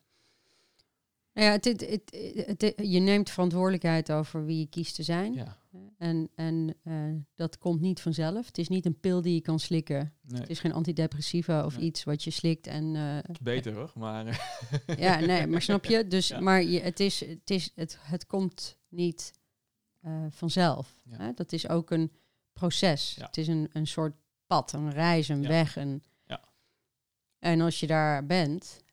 [1.34, 5.34] Nou ja, het, het, je neemt verantwoordelijkheid over wie je kiest te zijn.
[5.34, 5.58] Ja,
[5.98, 6.94] En, en eh,
[7.36, 8.46] dat komt niet vanzelf.
[8.46, 10.14] Het is niet een pil die je kan slikken.
[10.22, 11.86] nee, Het is geen antidepressiva of Nee.
[11.86, 12.68] iets wat je slikt.
[12.68, 16.08] En, eh, het is beter hoor, maar eh, ja, nee, maar snap je?
[16.08, 16.40] Dus, Ja.
[16.40, 19.32] maar je, het, is, het, is, het, het komt niet
[20.30, 21.02] vanzelf.
[21.04, 21.18] Ja.
[21.18, 21.34] Hè?
[21.34, 22.12] Dat is ook een
[22.58, 23.16] proces.
[23.16, 23.26] Ja.
[23.26, 24.16] Het is een, een soort
[24.48, 25.48] pad, een reis, een Ja.
[25.48, 25.76] weg.
[25.76, 26.04] Een...
[26.26, 26.44] Ja.
[27.40, 28.84] En als je daar bent,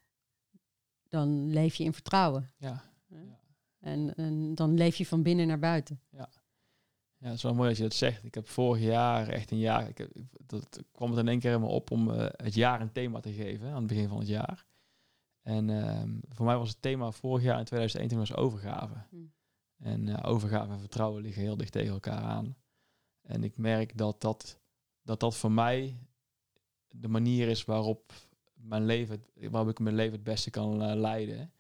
[1.09, 2.53] dan leef je in vertrouwen.
[2.57, 2.93] ja.
[3.81, 6.01] En, en dan leef je van binnen naar buiten.
[6.11, 6.29] Ja,
[7.19, 8.25] het is wel mooi dat je dat zegt.
[8.25, 10.09] Ik heb vorig jaar, echt een jaar, ik,
[10.47, 13.33] dat kwam het in één keer helemaal op om eh, het jaar een thema te
[13.33, 14.67] geven aan het begin van het jaar.
[15.43, 18.95] En ehm, voor mij was het thema vorig jaar in 2021 was overgave.
[19.11, 19.17] Hm.
[19.79, 22.57] En eh, overgave en vertrouwen liggen heel dicht tegen elkaar aan.
[23.25, 24.59] En ik merk dat dat,
[25.03, 25.99] dat, dat voor mij
[26.89, 28.13] de manier is waarop,
[28.55, 31.53] mijn leven, waarop ik mijn leven het beste kan eh, leiden.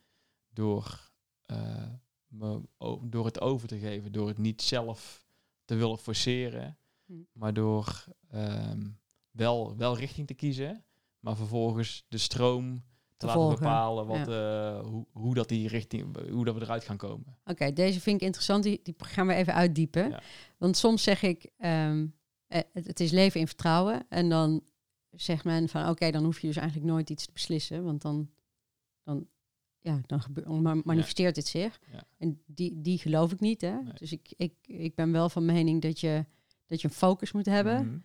[0.53, 1.11] Door,
[1.42, 1.88] eh,
[2.27, 2.61] me,
[3.03, 5.27] door het over te geven, door het niet zelf
[5.64, 7.12] te willen forceren, Hm.
[7.33, 8.90] maar door ehm,
[9.31, 10.85] wel, wel richting te kiezen,
[11.18, 12.85] maar vervolgens de stroom
[13.16, 16.62] te, Te laten volgen, bepalen wat, eh, hoe, hoe, dat die richting, hoe dat we
[16.62, 17.37] eruit gaan komen.
[17.44, 18.62] Oké, deze vind ik interessant.
[18.62, 20.09] Die, die gaan we even uitdiepen.
[20.11, 20.22] Ja.
[20.59, 22.07] Want soms zeg ik, ehm,
[22.46, 24.07] eh, het, het is leven in vertrouwen.
[24.09, 24.62] En dan
[25.11, 27.85] zegt men van, oké, dan hoef je dus eigenlijk nooit iets te beslissen.
[27.85, 28.31] Want dan,
[29.03, 29.27] dan,
[29.81, 31.81] ja, dan gebe- manifesteert het zich.
[32.18, 33.61] En die, die geloof ik niet.
[33.61, 33.83] Hè?
[33.83, 33.92] Nee.
[33.94, 36.24] Dus ik, ik, ik ben wel van mening dat je,
[36.66, 37.87] dat je een focus moet hebben.
[37.87, 37.98] Mhm.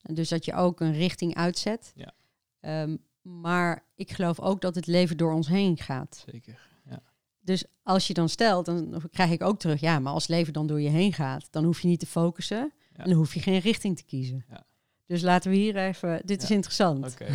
[0.00, 1.92] En dus dat je ook een richting uitzet.
[1.94, 2.14] Ja.
[2.60, 6.24] Ehm, maar ik geloof ook dat het leven door ons heen gaat.
[6.30, 6.58] Zeker.
[6.90, 7.02] Ja.
[7.40, 10.66] Dus als je dan stelt, dan krijg ik ook terug, ja, maar als leven dan
[10.66, 13.02] door je heen gaat, dan hoef je niet te focussen Ja.
[13.02, 14.44] en dan hoef je geen richting te kiezen.
[14.50, 14.66] Ja.
[15.06, 17.12] Dus laten we hier even, dit is interessant.
[17.12, 17.26] Oké.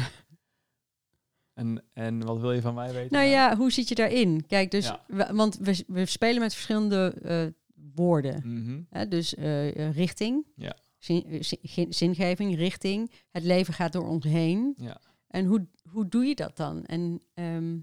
[1.54, 3.12] En, en wat wil je van mij weten?
[3.18, 4.46] Nou ja, hoe zit je daarin?
[4.48, 7.46] Kijk, dus, we- want we, we spelen met verschillende eh,
[7.96, 8.42] woorden.
[8.46, 8.82] Mhm.
[8.90, 9.08] Hè?
[9.08, 10.76] Dus eh, eh, richting, Ja.
[10.98, 13.12] zin, zin- ge- zingeving, richting.
[13.32, 14.74] Het leven gaat door ons heen.
[14.78, 15.02] Ja.
[15.32, 16.86] En hoe, hoe doe je dat dan?
[16.86, 17.80] En ehm,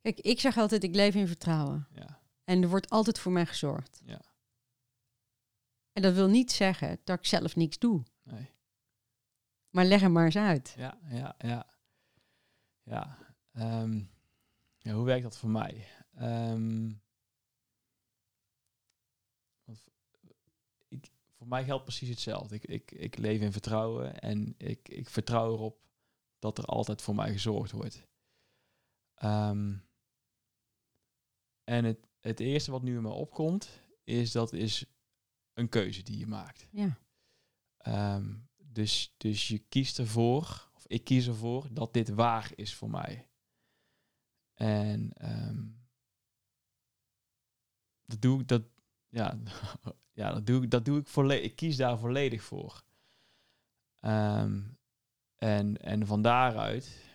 [0.00, 1.88] kijk, ik zeg altijd, ik leef in vertrouwen.
[1.92, 2.20] Ja.
[2.44, 4.00] En er wordt altijd voor mij gezorgd.
[4.04, 4.20] Ja.
[5.92, 8.02] En dat wil niet zeggen dat ik zelf niks doe.
[8.22, 8.50] Nee.
[9.70, 10.74] Maar leg hem maar eens uit.
[10.76, 11.66] Ja, ja, ja.
[12.82, 13.18] Ja.
[13.52, 14.02] ehm,
[14.78, 15.88] ja, hoe werkt dat voor mij?
[16.14, 16.88] Ehm,
[20.88, 22.54] ik, voor mij geldt precies hetzelfde.
[22.54, 25.85] Ik, ik, ik leef in vertrouwen en ik, ik vertrouw erop
[26.38, 28.06] dat er altijd voor mij gezorgd wordt.
[29.14, 29.76] Ehm,
[31.64, 34.84] en het, het eerste wat nu in me opkomt, is dat is
[35.52, 36.68] een keuze die je maakt.
[36.70, 36.98] Ja.
[37.76, 42.90] Ehm, dus, dus je kiest ervoor, of ik kies ervoor, dat dit waar is voor
[42.90, 43.28] mij.
[44.54, 45.68] En ehm,
[48.04, 48.62] dat doe ik, dat,
[49.08, 49.38] ja,
[50.20, 51.44] ja, dat doe ik, dat doe ik volledig.
[51.44, 52.84] Ik kies daar volledig voor.
[54.00, 54.62] Ehm,
[55.36, 57.10] en, en van daaruit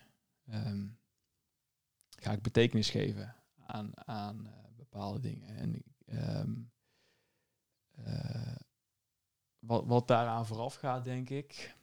[0.46, 0.88] ehm,
[2.10, 5.56] ga ik betekenis geven aan, aan eh, bepaalde dingen.
[5.56, 6.54] En ehm,
[7.92, 8.56] eh,
[9.60, 11.76] wat, wat daaraan vooraf gaat, denk ik,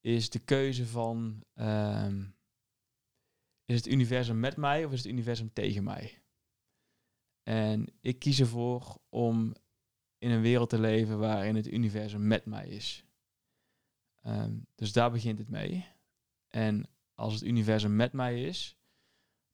[0.00, 2.26] is de keuze van ehm,
[3.64, 6.22] is het universum met mij of is het universum tegen mij?
[7.42, 9.54] En ik kies ervoor om
[10.18, 13.04] in een wereld te leven waarin het universum met mij is.
[14.24, 15.86] Ehm, dus daar begint het mee.
[16.48, 18.76] En als het universum met mij is,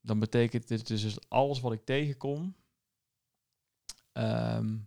[0.00, 2.56] dan betekent dit dus alles wat ik tegenkom,
[4.12, 4.78] ehm,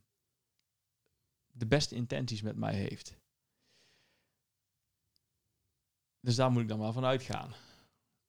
[1.47, 3.17] de beste intenties met mij heeft.
[6.19, 7.53] Dus daar moet ik dan maar van uitgaan.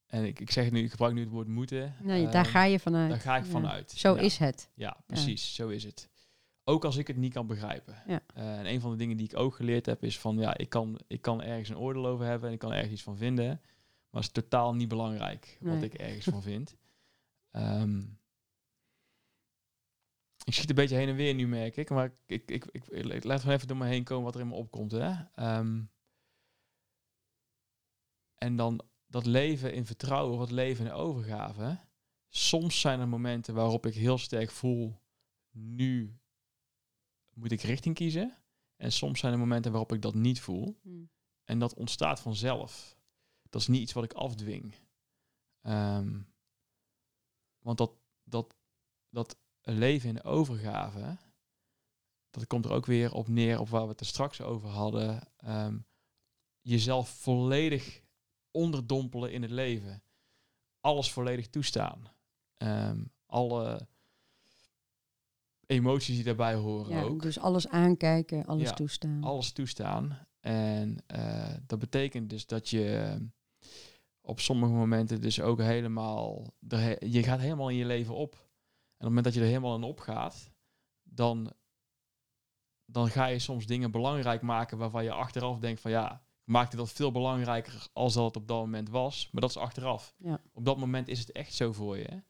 [0.07, 1.97] En ik, ik zeg nu, ik gebruik nu het woord moeten.
[2.01, 3.11] Nee, daar Ehm, ga je vanuit.
[3.11, 3.51] daar ga ik Ja.
[3.51, 3.91] vanuit.
[3.91, 4.21] Zo Ja.
[4.21, 4.71] is het.
[4.75, 5.55] Ja, precies.
[5.55, 6.09] Zo is het.
[6.65, 8.03] Ook als ik het niet kan begrijpen.
[8.07, 8.21] Ja.
[8.35, 10.69] Eh, en een van de dingen die ik ook geleerd heb is van ja, ik
[10.69, 13.47] kan, ik kan ergens een oordeel over hebben en ik kan ergens iets van vinden.
[14.11, 15.85] Maar het is totaal niet belangrijk wat Nee.
[15.85, 16.77] ik ergens van vind.
[17.51, 17.99] Ehm,
[20.45, 21.91] ik schiet een beetje heen en weer nu, merk ik.
[21.91, 24.49] Maar ik, ik, ik, ik, laat gewoon even door me heen komen wat er in
[24.49, 24.91] me opkomt.
[24.93, 25.13] Hè?
[25.35, 25.83] Ehm,
[28.35, 31.79] en dan dat leven in vertrouwen, het leven in overgave.
[32.29, 35.01] Soms zijn er momenten waarop ik heel sterk voel,
[35.51, 36.19] nu
[37.35, 38.37] moet ik richting kiezen.
[38.77, 40.79] En soms zijn er momenten waarop ik dat niet voel.
[40.83, 41.05] Hm.
[41.45, 42.99] En dat ontstaat vanzelf.
[43.51, 44.75] Dat is niet iets wat ik afdwing.
[45.61, 46.21] Ehm,
[47.59, 47.93] want dat,
[48.23, 48.57] dat,
[49.11, 51.17] dat leven in overgave,
[52.31, 55.33] dat komt er ook weer op neer op waar we het er straks over hadden.
[55.37, 55.79] Ehm,
[56.61, 58.03] jezelf volledig
[58.51, 60.03] onderdompelen in het leven.
[60.81, 62.13] Alles volledig toestaan.
[62.55, 63.89] Ehm, alle
[65.67, 69.23] emoties die daarbij horen Ja, ook dus alles aankijken, alles Ja, toestaan.
[69.25, 70.27] alles toestaan.
[70.41, 73.21] En eh, dat betekent dus dat je eh,
[74.21, 76.55] op sommige momenten dus ook helemaal...
[76.69, 78.33] he- je gaat helemaal in je leven op.
[78.35, 78.45] En op
[78.97, 80.51] het moment dat je er helemaal in opgaat,
[81.03, 81.53] dan,
[82.85, 86.13] dan ga je soms dingen belangrijk maken waarvan je achteraf denkt van ja,
[86.47, 89.29] ik maakte dat veel belangrijker als dat het op dat moment was.
[89.33, 90.15] Maar dat is achteraf.
[90.19, 90.41] Ja.
[90.53, 92.23] Op dat moment is het echt zo voor je.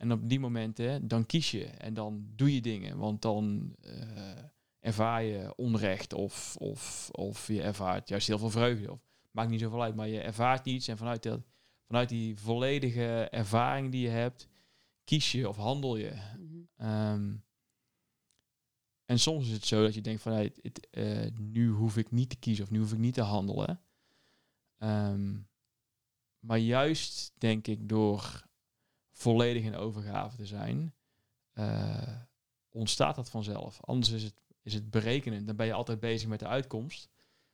[0.00, 2.98] En op die momenten, dan kies je en dan doe je dingen.
[2.98, 4.44] Want dan eh,
[4.78, 8.92] ervaar je onrecht of, of, of je ervaart juist heel veel vreugde.
[8.92, 10.88] Of, maakt niet zoveel uit, maar je ervaart iets.
[10.88, 11.40] En vanuit, dat,
[11.86, 14.48] vanuit die volledige ervaring die je hebt,
[15.04, 16.12] kies je of handel je.
[16.38, 16.60] Mhm.
[16.76, 17.36] Ehm,
[19.04, 22.10] en soms is het zo dat je denkt van hey, het, eh, nu hoef ik
[22.10, 23.80] niet te kiezen of nu hoef ik niet te handelen.
[24.78, 25.38] Ehm,
[26.38, 28.48] maar juist denk ik door
[29.20, 30.94] volledig in overgave te zijn,
[31.52, 32.16] eh,
[32.68, 33.80] ontstaat dat vanzelf.
[33.84, 35.46] Anders is het, is het berekenen.
[35.46, 37.08] Dan ben je altijd bezig met de uitkomst.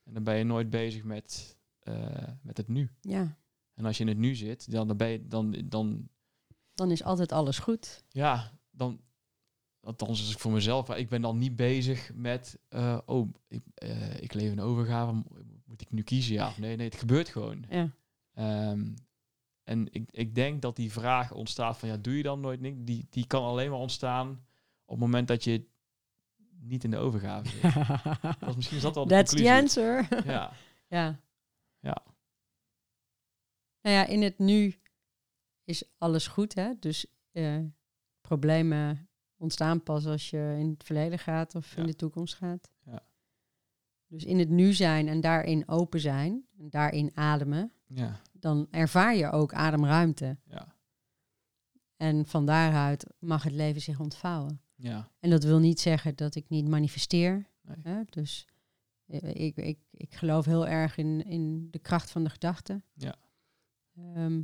[0.05, 2.91] En dan ben je nooit bezig met, eh, met het nu.
[3.01, 3.37] Ja,
[3.75, 6.09] En als je in het nu zit, dan, dan ben je dan, dan
[6.75, 8.05] dan is altijd alles goed.
[8.09, 9.01] ja, dan,
[9.81, 13.63] althans als ik voor mezelf, ik ben dan niet bezig met, eh, oh, ik,
[14.21, 15.25] ik leef in overgave, mo-
[15.65, 16.77] moet ik nu kiezen, ja of nee?
[16.77, 17.65] Nee, het gebeurt gewoon.
[17.71, 17.91] Ja,
[18.33, 18.87] Ehm,
[19.67, 22.77] en ik, ik denk dat die vraag ontstaat van, ja, doe je dan nooit niks?
[22.81, 24.29] Die, die kan alleen maar ontstaan
[24.85, 25.67] op het moment dat je
[26.61, 27.63] niet in de overgave zit.
[28.41, 30.09] Dat is, misschien is dat wel de that's the answer.
[30.25, 30.53] Ja,
[30.89, 31.21] ja.
[31.81, 32.03] Ja.
[33.83, 34.75] Nou ja, in het nu
[35.65, 36.73] is alles goed, hè?
[36.79, 37.59] Dus eh,
[38.21, 42.71] problemen ontstaan pas als je in het verleden gaat of in de toekomst gaat.
[42.85, 43.03] Ja.
[44.07, 49.17] Dus in het nu zijn en daarin open zijn, en daarin ademen, ja, dan ervaar
[49.17, 50.37] je ook ademruimte.
[50.45, 50.75] Ja.
[51.97, 54.61] En van daaruit mag het leven zich ontvouwen.
[54.75, 55.11] Ja.
[55.21, 57.51] En dat wil niet zeggen dat ik niet manifesteer.
[57.63, 57.77] Nee.
[57.83, 58.03] Hè?
[58.11, 58.49] Dus
[59.07, 62.83] eh, ik, ik, ik geloof heel erg in, in de kracht van de gedachte.
[62.95, 63.17] Ja.
[63.95, 64.43] Ehm,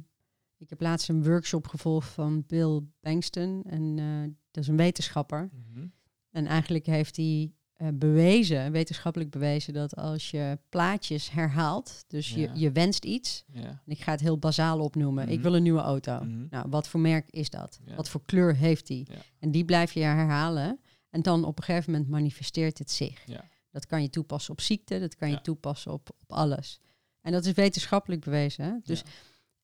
[0.56, 3.62] ik heb laatst een workshop gevolgd van Bill Bankston.
[3.62, 5.50] En eh, dat is een wetenschapper.
[5.52, 5.86] Mhm.
[6.30, 12.36] En eigenlijk heeft hij eh, bewezen, wetenschappelijk bewezen, dat als je plaatjes herhaalt, dus Ja.
[12.40, 13.60] je, je wenst iets, Ja.
[13.60, 15.42] en ik ga het heel bazaal opnoemen, ik Mhm.
[15.42, 16.20] wil een nieuwe auto.
[16.24, 16.46] Mhm.
[16.50, 17.80] Nou, wat voor merk is dat?
[17.84, 17.94] Ja.
[17.94, 19.06] Wat voor kleur heeft die?
[19.38, 20.80] En die blijf je herhalen.
[21.10, 23.24] En dan op een gegeven moment manifesteert het zich.
[23.70, 26.80] Dat kan je toepassen op ziekte, dat kan je toepassen op, op alles.
[27.20, 28.64] En dat is wetenschappelijk bewezen.
[28.64, 28.72] Hè?
[28.84, 29.02] Dus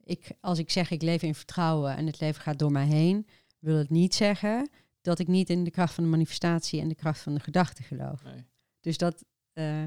[0.05, 3.27] ik, als ik zeg ik leef in vertrouwen en het leven gaat door mij heen,
[3.59, 4.69] wil het niet zeggen
[5.09, 7.83] dat ik niet in de kracht van de manifestatie en de kracht van de gedachte
[7.83, 8.23] geloof.
[8.25, 8.45] Nee.
[8.81, 9.25] Dus dat.
[9.53, 9.85] eh,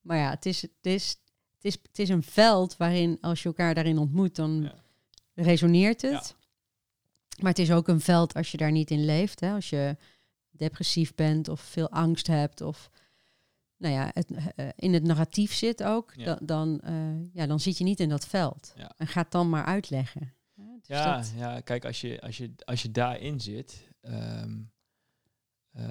[0.00, 1.08] maar ja, het is, het, is,
[1.54, 4.74] het, is, het is een veld waarin als je elkaar daarin ontmoet, dan Ja.
[5.42, 6.36] resoneert het.
[7.40, 9.40] Maar het is ook een veld als je daar niet in leeft.
[9.40, 9.52] Hè?
[9.52, 9.96] Als je
[10.50, 12.90] depressief bent of veel angst hebt of
[13.76, 16.24] nou ja, het, eh, in het narratief zit ook, Ja.
[16.24, 18.72] da- dan, eh, ja, dan zit je niet in dat veld.
[18.76, 18.92] Ja.
[18.96, 20.32] En ga het dan maar uitleggen.
[20.54, 20.62] Hè?
[20.78, 23.82] Dus Ja, dat- ja, kijk, als je, als je, als je daarin zit,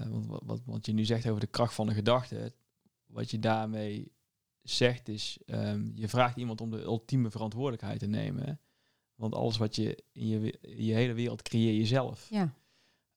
[0.10, 2.54] want wat, wat, wat je nu zegt over de kracht van de gedachte,
[3.06, 4.12] wat je daarmee
[4.62, 8.46] zegt is, ehm, je vraagt iemand om de ultieme verantwoordelijkheid te nemen.
[8.46, 8.54] hè.
[9.16, 12.28] Want alles wat je in je, in je hele wereld creëer je zelf.
[12.30, 12.54] ja,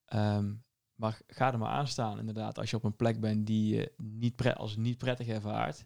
[0.05, 0.53] Ehm,
[0.95, 3.93] maar ga er maar aan staan, inderdaad, als je op een plek bent die je
[3.97, 5.85] niet als niet prettig ervaart,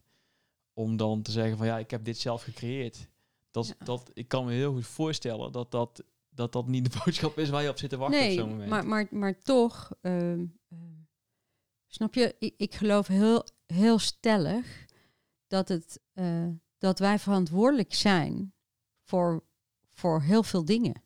[0.73, 3.09] om dan te zeggen van ja, ik heb dit zelf gecreëerd.
[3.51, 3.85] Dat, Ja.
[3.85, 6.03] dat, ik kan me heel goed voorstellen dat dat,
[6.35, 8.49] dat dat niet de boodschap is waar je op zit te wachten op nee, zo'n
[8.49, 8.69] moment.
[8.69, 10.79] maar, maar, maar toch, ehm, ehm,
[11.87, 14.85] snap je, ik, ik geloof heel, heel stellig
[15.47, 18.53] dat, het, eh, dat wij verantwoordelijk zijn
[19.03, 19.43] voor,
[19.89, 21.03] voor heel veel dingen.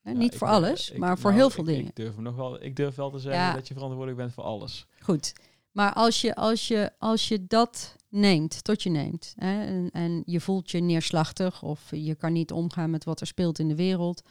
[0.00, 1.86] Ja, niet voor durf- alles, ik- maar voor nou, heel veel dingen.
[1.86, 3.52] Ik durf, hem nog wel, ik durf wel te zeggen Ja.
[3.54, 4.86] dat je verantwoordelijk bent voor alles.
[5.00, 5.32] Goed.
[5.72, 10.22] Maar als je, als je, als je dat neemt, tot je neemt, hè, en, en
[10.26, 13.74] je voelt je neerslachtig of je kan niet omgaan met wat er speelt in de
[13.74, 14.22] wereld,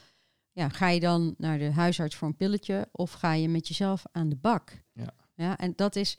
[0.55, 4.03] ja, ga je dan naar de huisarts voor een pilletje of ga je met jezelf
[4.11, 4.83] aan de bak?
[4.93, 5.13] Ja.
[5.35, 6.17] Ja, en dat is,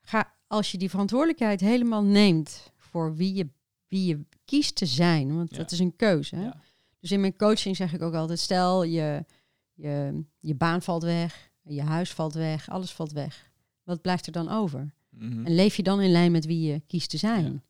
[0.00, 3.48] ga, als je die verantwoordelijkheid helemaal neemt voor wie je,
[3.88, 5.56] wie je kiest te zijn, want Ja.
[5.56, 6.36] dat is een keuze.
[6.36, 6.42] Hè?
[6.42, 6.60] Ja.
[6.98, 9.24] Dus in mijn coaching zeg ik ook altijd, stel je,
[9.72, 13.50] je, je baan valt weg, je huis valt weg, alles valt weg.
[13.82, 14.94] Wat blijft er dan over?
[15.08, 15.46] Mhm.
[15.46, 17.52] En leef je dan in lijn met wie je kiest te zijn?
[17.52, 17.62] Ja.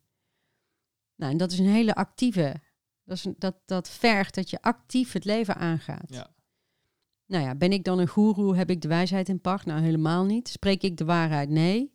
[1.15, 2.61] Nou, en dat is een hele actieve.
[3.03, 6.13] Dat, is dat, dat vergt dat je actief het leven aangaat.
[6.13, 6.27] Ja.
[7.25, 8.55] Nou ja, ben ik dan een goeroe?
[8.55, 9.65] Heb ik de wijsheid in pacht?
[9.65, 10.47] Nou, helemaal niet.
[10.47, 11.49] Spreek ik de waarheid?
[11.49, 11.93] Nee.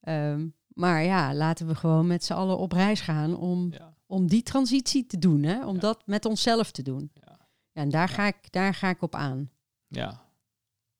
[0.00, 3.94] Ehm, maar ja, laten we gewoon met z'n allen op reis gaan om, Ja.
[4.06, 5.42] om die transitie te doen.
[5.42, 5.66] Hè?
[5.66, 5.80] Om Ja.
[5.80, 7.10] dat met onszelf te doen.
[7.14, 7.38] Ja.
[7.72, 9.50] Ja, en daar, ga ik, daar ga ik op aan.
[9.86, 10.22] Ja.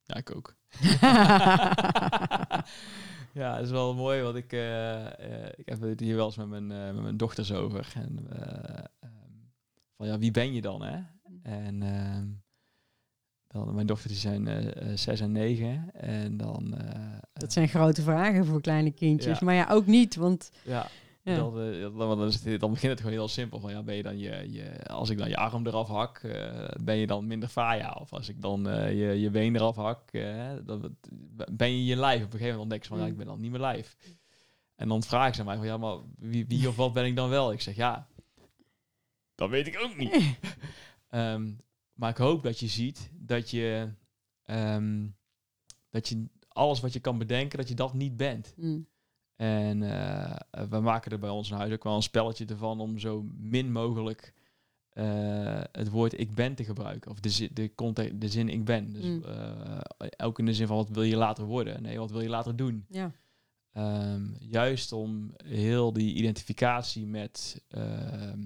[0.02, 0.54] ja, ik ook.
[3.32, 6.36] ja, dat is wel mooi, want ik, eh, eh, ik heb het hier wel eens
[6.36, 7.92] met mijn, eh, met mijn dochters over.
[7.94, 8.26] En,
[9.98, 10.98] van ja, wie ben je dan, hè?
[11.42, 12.26] En ehm,
[13.46, 15.90] dan, mijn dochters die zijn eh, zes en negen.
[15.94, 16.74] En dan...
[16.78, 19.38] eh, dat zijn grote vragen voor kleine kindjes.
[19.38, 19.44] Ja.
[19.44, 20.50] Maar ja, ook niet, want...
[20.64, 20.86] Ja,
[21.36, 23.60] dat- dan, is het- dan begint het gewoon heel simpel.
[23.60, 26.20] Van, ja, ben je dan je, je, als ik dan je arm eraf hak,
[26.82, 27.96] ben je dan minder faya?
[28.00, 28.62] Of als ik dan
[28.96, 30.12] je, je been eraf hak,
[30.66, 30.96] dan
[31.52, 32.24] ben je je lijf.
[32.24, 33.10] Op een gegeven moment ontdek je van, ja, Mm.
[33.10, 33.96] ik ben dan niet mijn lijf.
[34.76, 37.28] En dan vragen ze mij van, ja, maar wie, wie of wat ben ik dan
[37.28, 37.52] wel?
[37.52, 38.06] Ik zeg, ja,
[39.38, 40.16] dat weet ik ook niet.
[41.08, 41.50] Ehm,
[41.92, 43.88] maar ik hoop dat je ziet dat je,
[44.42, 45.06] ehm,
[45.90, 48.54] dat je alles wat je kan bedenken, dat je dat niet bent.
[48.56, 48.86] Mm.
[49.36, 52.98] En eh, we maken er bij ons in huis ook wel een spelletje ervan om
[52.98, 54.34] zo min mogelijk
[54.88, 57.10] eh, het woord ik ben te gebruiken.
[57.10, 58.92] Of de, zin, de, context, de zin ik ben.
[58.92, 59.24] Dus Mm.
[59.24, 59.78] eh,
[60.16, 61.82] ook in de zin van wat wil je later worden?
[61.82, 62.84] Nee, wat wil je later doen?
[62.88, 63.12] Ja.
[63.72, 68.40] Ehm, juist om heel die identificatie met, ehm,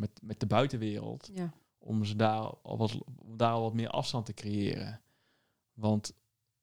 [0.00, 1.52] met, met de buitenwereld, ja.
[1.78, 2.98] om ze daar al wat,
[3.36, 5.00] daar al wat meer afstand te creëren.
[5.74, 6.14] Want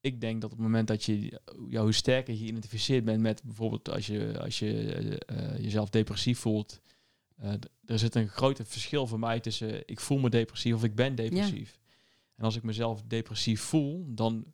[0.02, 3.44] ik denk dat op het moment dat je ja, hoe sterker je geïdentificeerd bent met
[3.44, 6.82] bijvoorbeeld als je, als je eh, eh, jezelf depressief voelt,
[7.36, 7.54] eh,
[7.86, 11.16] er zit een groot verschil voor mij tussen ik voel me depressief of ik ben
[11.16, 11.80] depressief.
[12.36, 14.54] En als ik mezelf depressief voel, dan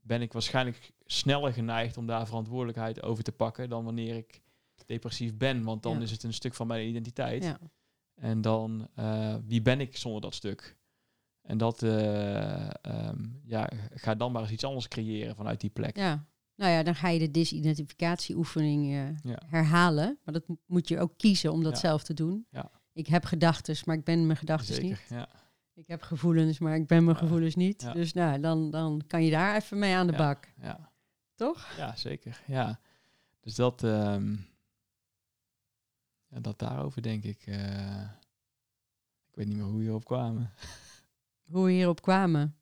[0.00, 4.40] ben ik waarschijnlijk sneller geneigd om daar verantwoordelijkheid over te pakken dan wanneer ik
[4.88, 5.62] depressief ben.
[5.64, 6.00] Want dan Ja.
[6.02, 7.44] is het een stuk van mijn identiteit.
[7.44, 7.58] Ja.
[8.14, 10.76] En dan, eh, wie ben ik zonder dat stuk?
[11.42, 15.96] En dat, eh, ehm, ja, ga dan maar eens iets anders creëren vanuit die plek.
[15.96, 16.26] ja.
[16.56, 19.42] Nou ja, dan ga je de disidentificatieoefening Ja.
[19.46, 20.18] herhalen.
[20.24, 21.78] Maar dat mo- moet je ook kiezen om dat Ja.
[21.78, 22.46] zelf te doen.
[22.50, 22.70] Ja.
[22.92, 25.04] ik heb gedachten, maar ik ben mijn gedachten niet.
[25.08, 25.28] ja.
[25.74, 27.92] Ik heb gevoelens, maar ik ben mijn gevoelens niet.
[27.92, 30.52] Dus nou, dan, dan kan je daar even mee aan de bak.
[30.62, 30.90] Ja.
[31.34, 31.68] Toch?
[31.76, 32.40] Ja, zeker.
[32.46, 32.80] Ja.
[33.40, 34.34] Dus dat, ehm,
[36.28, 37.46] ja, dat daarover denk ik.
[37.46, 38.02] eh,
[39.28, 40.52] ik weet niet meer hoe we hierop kwamen.
[41.50, 42.56] Hoe we hierop kwamen.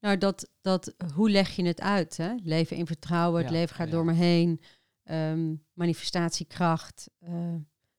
[0.00, 2.16] Nou, dat, dat, hoe leg je het uit?
[2.16, 2.34] Hè?
[2.42, 3.92] Leven in vertrouwen, het Ja, leven gaat ja.
[3.92, 4.60] door me heen.
[5.02, 7.54] ehm, manifestatiekracht, eh,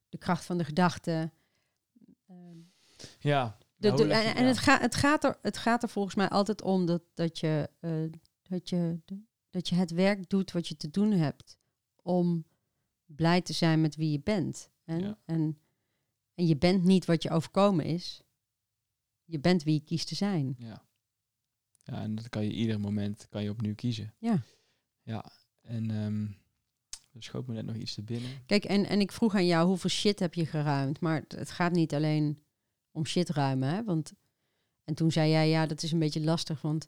[0.09, 1.33] de kracht van de gedachten.
[3.19, 3.57] Ja.
[3.75, 6.29] De, nou, de- en en het, gaat het, gaat er, het gaat er volgens mij
[6.29, 7.91] altijd om dat, dat, je, eh,
[8.41, 8.99] dat, je,
[9.49, 11.57] dat je het werk doet wat je te doen hebt.
[12.01, 12.45] Om
[13.05, 14.69] blij te zijn met wie je bent.
[14.89, 15.17] En, Ja.
[15.25, 15.59] en,
[16.33, 18.21] en je bent niet wat je overkomen is.
[19.23, 20.55] Je bent wie je kiest te zijn.
[20.57, 20.87] Ja.
[21.83, 24.13] Ja, en dat kan je ieder moment kan je opnieuw kiezen.
[24.17, 24.41] Ja.
[25.01, 25.31] Ja.
[25.61, 26.27] En ehm
[27.13, 28.29] er schoot me net nog iets te binnen.
[28.45, 30.99] Kijk, en, en ik vroeg aan jou hoeveel shit heb je geruimd.
[30.99, 32.43] Maar het, het gaat niet alleen
[32.91, 33.69] om shit ruimen.
[33.69, 33.83] Hè?
[33.83, 34.13] Want,
[34.83, 36.61] en toen zei jij, ja, dat is een beetje lastig.
[36.61, 36.87] Want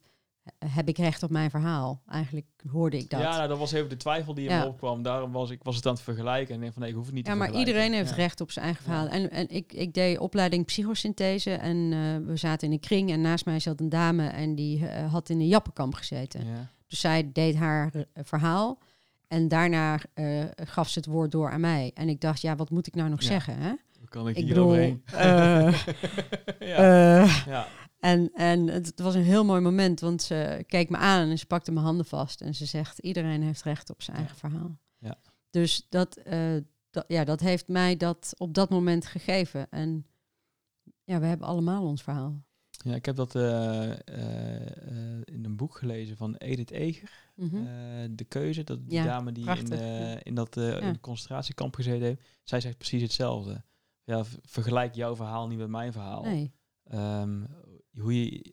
[0.65, 2.01] heb ik recht op mijn verhaal?
[2.07, 3.19] Eigenlijk hoorde ik dat.
[3.21, 4.59] Ja, nou, dat was even de twijfel die in Ja.
[4.59, 5.03] me opkwam.
[5.03, 6.47] Daarom was ik was het aan het vergelijken.
[6.49, 8.15] En ik denk van nee, ik hoef het niet Ja, te maar iedereen heeft Ja.
[8.15, 9.05] recht op zijn eigen verhaal.
[9.05, 9.11] Ja.
[9.11, 13.21] En, en ik, ik deed opleiding psychosynthese en eh, we zaten in een kring en
[13.21, 16.45] naast mij zat een dame en die eh, had in een jappenkamp gezeten.
[16.45, 16.69] Ja.
[16.87, 18.79] Dus zij deed haar eh, verhaal
[19.27, 21.91] en daarna eh, gaf ze het woord door aan mij.
[21.93, 23.27] En ik dacht, ja, wat moet ik nou nog Ja.
[23.27, 23.57] zeggen?
[23.57, 23.71] Hè?
[23.99, 25.81] Hoe kan ik, Ik hier bedoel, eh,
[27.45, 27.67] ja.
[28.01, 31.45] En en het, was een heel mooi moment, want ze keek me aan en ze
[31.45, 34.23] pakte mijn handen vast en ze zegt, iedereen heeft recht op zijn Ja.
[34.23, 34.77] eigen verhaal.
[34.97, 35.17] Ja.
[35.49, 36.55] Dus dat, eh,
[36.89, 39.69] dat, ja, dat heeft mij dat op dat moment gegeven.
[39.69, 40.05] En
[41.03, 42.43] ja, we hebben allemaal ons verhaal.
[42.83, 47.31] Ja, ik heb dat eh, eh, in een boek gelezen van Edith Eger.
[47.35, 47.63] Mhm.
[48.15, 52.21] De keuze, dat die Ja, dame die in, prachtig, in dat in concentratiekamp gezeten heeft.
[52.43, 53.63] Zij zegt precies hetzelfde.
[54.03, 56.23] Ja, vergelijk jouw verhaal niet met mijn verhaal.
[56.23, 56.51] nee,
[56.83, 57.43] Ehm,
[57.99, 58.51] hoe, je,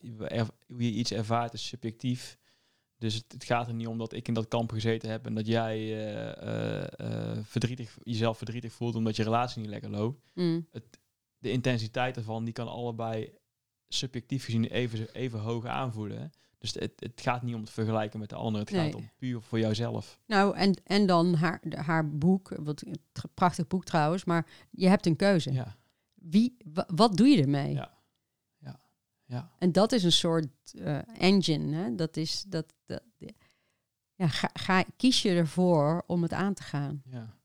[0.66, 2.38] hoe je iets ervaart is subjectief.
[2.98, 5.34] Dus het, het gaat er niet om dat ik in dat kamp gezeten heb en
[5.34, 10.30] dat jij eh, eh, eh, verdrietig, jezelf verdrietig voelt omdat je relatie niet lekker loopt.
[10.34, 10.68] Mm,
[11.38, 13.32] De intensiteit ervan, die kan allebei
[13.88, 16.30] subjectief gezien even, even hoog aanvoelen.
[16.58, 18.60] Dus het, het gaat niet om te vergelijken met de ander.
[18.60, 18.84] Het Nee.
[18.84, 20.18] gaat om puur voor jouzelf.
[20.26, 23.00] Nou, en, en dan haar, haar boek, wat een
[23.34, 25.52] prachtig boek trouwens, maar je hebt een keuze.
[25.52, 25.76] Ja,
[26.14, 27.72] Wie, wa- wat doe je ermee?
[27.74, 27.97] Ja.
[29.28, 29.50] Ja.
[29.58, 31.76] En dat is een soort eh, engine.
[31.76, 31.94] Hè?
[31.94, 32.74] Dat is dat.
[32.86, 33.02] dat
[34.14, 37.02] ja, ga, ga, kies je ervoor om het aan te gaan?
[37.04, 37.36] ja.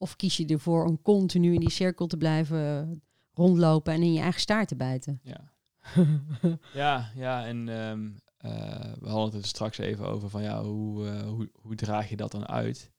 [0.00, 4.20] Of kies je ervoor om continu in die cirkel te blijven rondlopen en in je
[4.20, 5.20] eigen staart te bijten?
[5.22, 5.52] Ja,
[6.72, 11.08] ja, ja en ehm, eh, we hadden het er straks even over van ja, hoe,
[11.08, 12.92] eh, hoe, hoe draag je dat dan uit?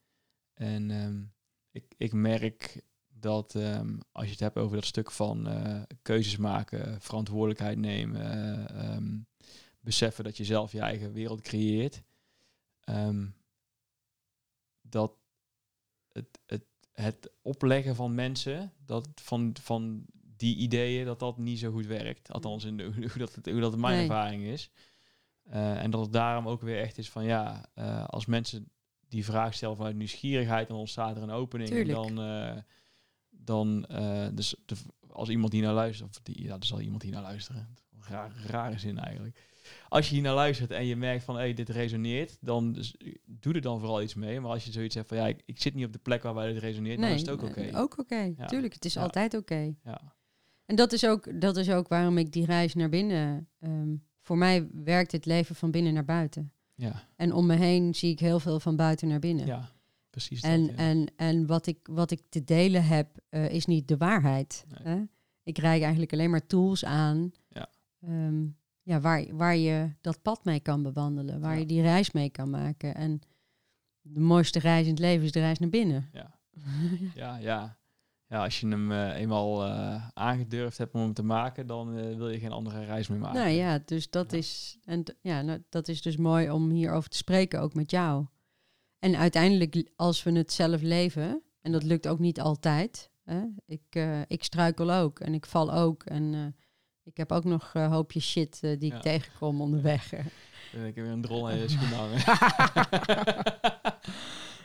[0.53, 1.21] En ehm,
[1.71, 2.81] ik, ik merk
[3.20, 8.22] dat ehm, als je het hebt over dat stuk van eh, keuzes maken, verantwoordelijkheid nemen,
[8.32, 9.17] eh, ehm,
[9.80, 12.03] beseffen dat je zelf je eigen wereld creëert,
[12.84, 13.28] ehm,
[14.82, 15.13] dat
[16.11, 16.63] het, het,
[16.93, 20.05] het opleggen van mensen, dat van, van
[20.38, 22.32] die ideeën, dat dat niet zo goed werkt.
[22.32, 24.01] Althans, in de, hoe, dat, het- hoe dat mijn Nee.
[24.01, 24.72] ervaring is.
[25.43, 27.65] Eh, en dat het daarom ook weer echt is van ja,
[28.05, 28.70] als mensen
[29.07, 31.70] die vraag stellen vanuit nieuwsgierigheid, dan ontstaat er een opening.
[31.70, 31.97] Tuurlijk.
[32.07, 32.63] En dan,
[33.49, 34.75] dan eh, dus de,
[35.09, 37.67] als iemand hier naar luistert, of die, ja, er zal iemand hier naar luisteren.
[37.99, 39.47] Raar, rare zin eigenlijk.
[39.89, 42.95] Als je hier naar luistert en je merkt van, hey, dit resoneert, dan dus,
[43.25, 44.39] doe er dan vooral iets mee.
[44.39, 46.53] Maar als je zoiets hebt van, ja, ik, ik zit niet op de plek waarbij
[46.53, 47.69] dit resoneert, dan is het ook oké.
[47.73, 48.33] ook oké.
[48.37, 48.45] Ja.
[48.45, 49.01] Tuurlijk, het is Ja.
[49.01, 49.73] altijd oké.
[49.83, 50.01] Ja,
[50.65, 53.47] En dat is, ook, dat is ook waarom ik die reis naar binnen.
[53.59, 56.51] ehm, voor mij werkt het leven van binnen naar buiten.
[56.75, 59.45] ja, En om me heen zie ik heel veel van buiten naar binnen.
[59.45, 59.69] ja,
[60.10, 60.41] precies.
[60.41, 60.76] en dat, ja.
[60.78, 64.66] en, en wat, ik, wat ik te delen heb, eh, is niet de waarheid.
[64.68, 64.93] Nee.
[64.95, 65.03] Hè?
[65.43, 67.32] Ik reik eigenlijk alleen maar tools aan.
[67.49, 67.70] Ja.
[68.01, 68.45] ehm,
[68.82, 71.39] ja, waar, waar je dat pad mee kan bewandelen.
[71.39, 71.60] Waar Ja.
[71.60, 72.95] je die reis mee kan maken.
[72.95, 73.22] En
[74.01, 76.10] de mooiste reis in het leven is de reis naar binnen.
[76.14, 76.39] Ja.
[77.16, 77.78] ja, ja.
[78.28, 82.30] Ja, als je hem eh, eenmaal eh, aangedurfd hebt om hem te maken, dan wil
[82.30, 83.39] je geen andere reis meer maken.
[83.39, 87.18] Nou ja, dus dat is en ja, nou, dat is dus mooi om hierover te
[87.18, 88.26] spreken, ook met jou.
[88.99, 93.11] En uiteindelijk, als we het zelf leven, en dat lukt ook niet altijd.
[93.23, 93.41] Hè?
[93.65, 96.03] Ik, eh, ik struikel ook en ik val ook.
[96.03, 96.45] En eh,
[97.03, 98.95] ik heb ook nog een hoopje shit eh, die Ja.
[98.95, 100.09] ik tegenkom onderweg.
[100.09, 102.21] Heb ik weer een drol aan je schoen hangen.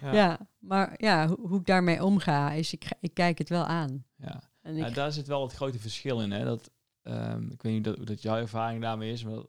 [0.01, 0.13] ja.
[0.21, 0.39] ja.
[0.59, 4.05] maar ja, hoe, hoe ik daarmee omga, is ik, ik kijk het wel aan.
[4.17, 4.53] ja.
[4.63, 6.31] En Ja, ik, daar zit wel het grote verschil in.
[6.31, 6.45] Hè?
[6.45, 6.71] Dat,
[7.03, 9.43] ehm, ik weet niet dat, dat jouw ervaring daarmee is, maar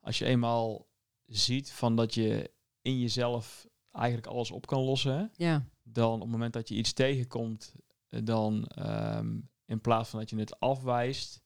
[0.00, 0.86] als je eenmaal
[1.26, 2.50] ziet van dat je
[2.82, 3.66] in jezelf
[3.96, 7.74] eigenlijk alles op kan lossen, ja, dan op het moment dat je iets tegenkomt,
[8.08, 11.42] eh, dan ehm, in plaats van dat je het afwijst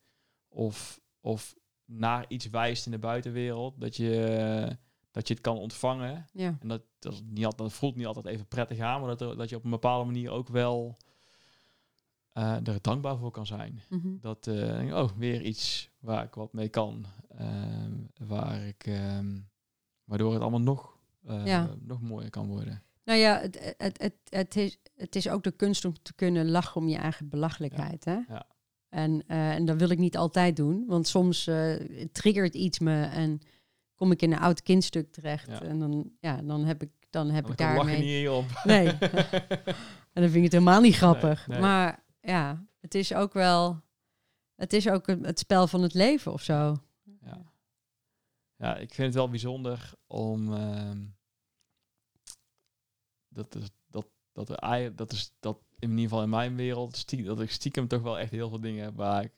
[0.48, 4.76] of, of naar iets wijst in de buitenwereld, dat je,
[5.10, 6.26] dat je het kan ontvangen.
[6.32, 6.56] Ja.
[6.60, 9.48] En dat, dat, niet altijd, dat voelt niet altijd even prettig aan, maar dat, dat
[9.48, 10.96] je op een bepaalde manier ook wel
[12.32, 13.80] eh er dankbaar voor kan zijn.
[13.88, 14.18] Mhm.
[14.20, 17.06] Dat, ik, oh, weer iets waar ik wat mee kan.
[17.28, 17.92] Ehm,
[18.26, 19.38] waar ik, ehm,
[20.04, 21.68] waardoor het allemaal nog, eh, Ja.
[21.80, 22.82] nog mooier kan worden.
[23.04, 26.50] Nou ja, het, het, het, het, is, het is ook de kunst om te kunnen
[26.50, 28.04] lachen om je eigen belachelijkheid.
[28.04, 28.18] Hè?
[28.28, 28.46] Ja.
[28.88, 31.74] En, eh, en dat wil ik niet altijd doen, want soms eh,
[32.12, 33.40] triggert iets me en
[33.94, 35.46] kom ik in een oud kindstuk terecht.
[35.48, 35.62] Ja.
[35.62, 38.04] En dan, ja, dan heb ik, dan heb Dan ik kan lach je daarmee...
[38.04, 38.44] niet hierop.
[38.64, 38.86] Nee.
[40.12, 41.46] En dan vind ik het helemaal niet grappig.
[41.46, 41.60] nee.
[41.60, 43.80] Maar ja, het is ook wel...
[44.54, 46.76] Het is ook het spel van het leven of zo.
[48.60, 48.76] Ja.
[48.76, 50.98] ik vind het wel bijzonder om ehm,
[53.28, 57.24] dat, is, dat, dat, er, dat is dat in ieder geval in mijn wereld stie-
[57.24, 59.32] dat ik stiekem toch wel echt heel veel dingen heb waar ik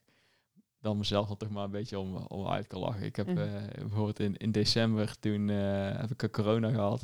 [0.79, 3.03] dan mezelf dan toch maar een beetje om, om uit kan lachen.
[3.05, 3.37] Ik heb Mhm.
[3.37, 7.03] eh, bijvoorbeeld in, in december toen eh, heb ik een corona gehad.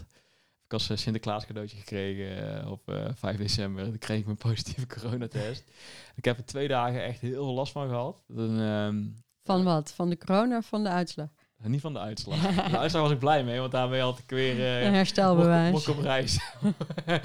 [0.66, 3.84] Ik als Sinterklaas cadeautje gekregen eh, op eh 5 december.
[3.86, 5.72] Toen kreeg ik mijn positieve coronatest.
[6.16, 8.24] ik heb er twee dagen echt heel veel last van gehad.
[8.28, 9.08] Dan, ehm,
[9.44, 9.92] Van wat?
[9.92, 11.30] Van de corona of van de uitslag?
[11.68, 12.40] niet van de uitslag.
[12.72, 14.60] De uitslag was ik blij mee, want daarmee had ik weer...
[14.60, 15.88] eh, een herstelbewijs.
[15.88, 16.40] op reis.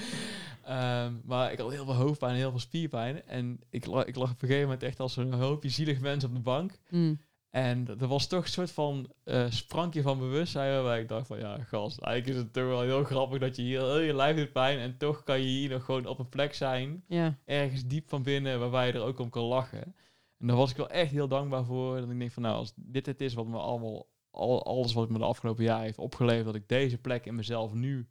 [0.65, 3.23] Ehm, maar ik had heel veel hoofdpijn en heel veel spierpijn.
[3.27, 6.25] En ik, la- ik lag op een gegeven moment echt als een hoopje zielig mens
[6.25, 6.79] op de bank.
[6.91, 7.21] Mm.
[7.51, 10.83] En er was toch een soort van eh, sprankje van bewustzijn.
[10.83, 13.63] Waar ik dacht van ja, gast, eigenlijk is het toch wel heel grappig dat je
[13.63, 14.79] hier heel je lijf doet pijn.
[14.79, 17.05] En toch kan je hier nog gewoon op een plek zijn.
[17.09, 19.95] Ja, Ergens diep van binnen waarbij je er ook om kan lachen.
[20.39, 22.01] En daar was ik wel echt heel dankbaar voor.
[22.01, 25.05] Dat ik denk van nou, als dit het is wat me allemaal, al, alles wat
[25.05, 26.45] ik me de afgelopen jaar heeft opgeleverd.
[26.45, 28.09] Dat ik deze plek in mezelf nu,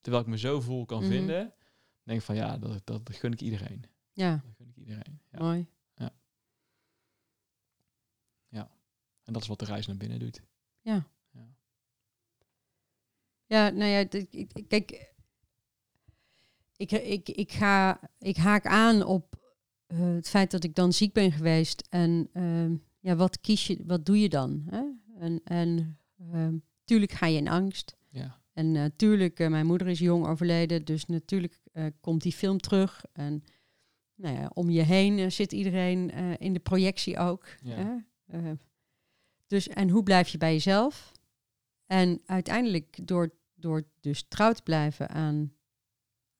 [0.00, 1.08] terwijl ik me zo voel, kan Mhm.
[1.10, 1.52] vinden.
[2.02, 3.84] denk ik van ja, dat, dat, dat gun ik iedereen.
[4.12, 5.20] ja, Dat gun ik iedereen.
[5.30, 5.38] Ja.
[5.38, 5.66] mooi.
[9.24, 10.42] En dat is wat de reis naar binnen doet.
[13.46, 15.12] Ja, nou ja, d- ik- ik- kijk,
[16.76, 19.36] ik, ik, ik, ga, ik haak aan op
[19.86, 21.86] eh, het feit dat ik dan ziek ben geweest.
[21.90, 24.62] En ehm, ja, wat kies je, wat doe je dan?
[24.70, 24.82] Hè?
[25.18, 25.98] En, en
[26.32, 27.96] ehm, tuurlijk ga je in angst.
[28.10, 32.58] Ja, En natuurlijk, eh, mijn moeder is jong overleden, dus natuurlijk eh, komt die film
[32.58, 33.04] terug.
[33.12, 33.42] En
[34.14, 37.46] nou ja, om je heen eh, zit iedereen eh, in de projectie ook.
[37.62, 37.74] Ja.
[37.76, 37.96] Hè?
[38.38, 38.52] Eh,
[39.46, 41.12] dus, en hoe blijf je bij jezelf?
[41.86, 45.52] En uiteindelijk, door, door dus trouw te blijven aan,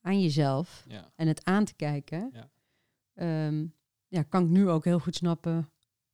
[0.01, 2.51] aan jezelf ja, en het aan te kijken, Ja.
[3.14, 3.66] ehm,
[4.09, 5.70] ja, kan ik nu ook heel goed snappen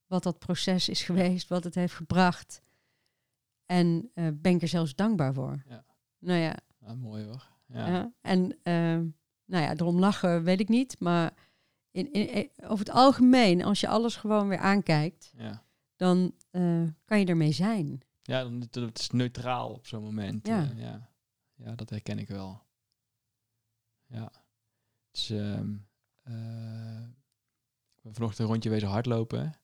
[0.06, 2.62] wat dat proces is geweest, wat het heeft gebracht.
[3.66, 5.62] En eh, ben ik er zelfs dankbaar voor.
[5.68, 5.84] Ja.
[6.18, 7.48] Nou ja, Ah, mooi hoor.
[7.66, 7.86] Ja.
[7.86, 8.12] ja.
[8.20, 9.06] en ehm,
[9.44, 11.34] nou ja, erom lachen weet ik niet, maar
[11.90, 15.64] in, in, in- over het algemeen, als je alles gewoon weer aankijkt, Ja.
[15.96, 18.00] dan eh, kan je ermee zijn.
[18.22, 20.46] Ja, dan het, het is neutraal op zo'n moment.
[20.46, 20.60] Ja.
[20.62, 20.70] Ja.
[20.76, 21.08] ja.
[21.54, 22.62] Ja, dat herken ik wel.
[24.06, 24.32] Ja.
[25.10, 25.58] Dus, eh,
[27.96, 29.54] ik ben vanochtend een rondje wezen hardlopen.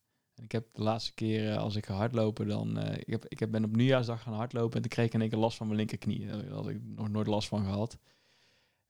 [0.41, 2.77] En ik heb de laatste keer, eh, als ik ga hardlopen, dan...
[2.77, 5.21] eh, ik, heb, ik heb, ben op nieuwjaarsdag gaan hardlopen en toen kreeg ik in
[5.21, 6.27] één keer last van mijn linkerknie.
[6.27, 7.97] Daar had ik nog nooit last van gehad.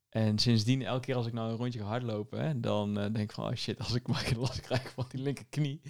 [0.10, 3.18] En sindsdien, elke keer als ik nou een rondje ga hardlopen, hè, dan eh, denk
[3.18, 5.82] ik van, oh shit, als ik maar geen last krijg van die linkerknie.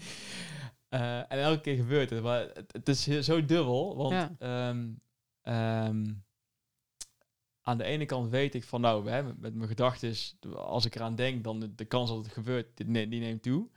[0.89, 2.23] En elke keer gebeurt het.
[2.23, 4.31] Maar het, het is zo dubbel, want Ja.
[4.39, 4.89] ehm,
[5.41, 6.13] ehm,
[7.61, 10.15] aan de ene kant weet ik van, nou, hè, met, met mijn gedachten,
[10.55, 13.69] als ik eraan denk, dan de, de kans dat het gebeurt, die neemt toe.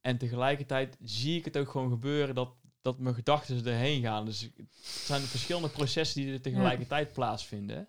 [0.00, 4.24] En tegelijkertijd zie ik het ook gewoon gebeuren dat, dat mijn gedachten erheen gaan.
[4.24, 7.88] Dus het zijn verschillende processen die er tegelijkertijd plaatsvinden.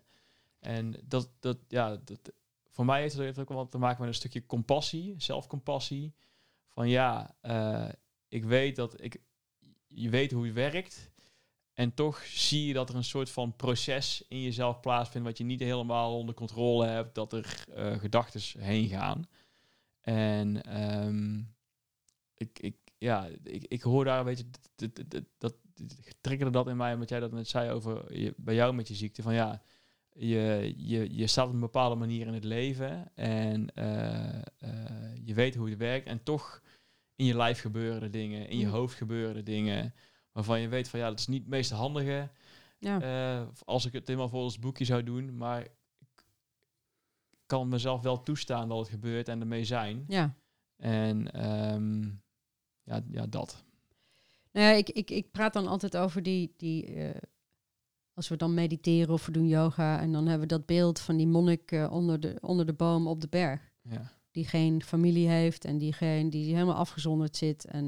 [0.58, 2.32] En dat, dat, ja, dat,
[2.70, 6.14] voor mij heeft het ook wel te maken met een stukje compassie, zelfcompassie.
[6.68, 7.88] Van ja, eh,
[8.28, 9.20] ik weet dat ik,
[9.88, 11.10] je weet hoe het werkt.
[11.72, 15.44] En toch zie je dat er een soort van proces in jezelf plaatsvindt wat je
[15.44, 19.28] niet helemaal onder controle hebt, dat er eh gedachten heen gaan.
[20.00, 21.40] En ehm,
[22.42, 24.44] ik, ik, ja, ik, ik hoor daar een beetje,
[24.76, 25.54] dat, dat, dat, dat
[26.20, 28.94] triggerde dat in mij, omdat jij dat net zei over je, bij jou met je
[28.94, 29.62] ziekte, van ja,
[30.14, 35.34] je, je, je staat op een bepaalde manier in het leven en eh, eh, je
[35.34, 36.62] weet hoe het werkt en toch
[37.16, 38.72] in je lijf gebeuren er dingen, in je Mm.
[38.72, 39.94] hoofd gebeuren er dingen
[40.32, 42.30] waarvan je weet van ja, dat is niet het meest handige
[42.78, 45.70] Ja, eh, als ik het helemaal volgens het boekje zou doen, maar ik
[47.46, 50.04] kan mezelf wel toestaan dat het gebeurt en ermee zijn.
[50.08, 50.34] ja.
[50.76, 52.10] En ehm,
[52.84, 53.64] ja, ja, dat.
[54.52, 57.20] Nou ja, ik, ik, ik praat dan altijd over die, die eh,
[58.14, 61.16] als we dan mediteren of we doen yoga en dan hebben we dat beeld van
[61.16, 63.72] die monnik eh, onder, de, onder de boom op de berg.
[63.82, 67.64] Ja, die geen familie heeft en die, geen, die helemaal afgezonderd zit.
[67.64, 67.84] En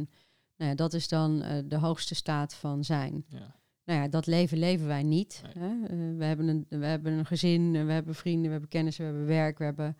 [0.57, 3.24] nou ja, dat is dan eh, de hoogste staat van zijn.
[3.28, 3.55] Ja.
[3.84, 5.42] Nou ja, dat leven leven wij niet.
[5.55, 5.64] Nee.
[5.64, 6.16] Hè?
[6.16, 9.28] We, hebben een, we hebben een gezin, we hebben vrienden, we hebben kennissen, we hebben
[9.28, 9.97] werk, we hebben...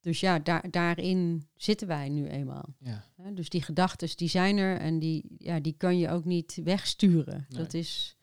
[0.00, 2.74] Dus ja, daar, daarin zitten wij nu eenmaal.
[2.78, 3.04] Ja.
[3.32, 7.46] Dus die gedachten, die zijn er en die, ja, die kan je ook niet wegsturen.
[7.48, 7.62] Nee.
[7.62, 8.16] Dat is,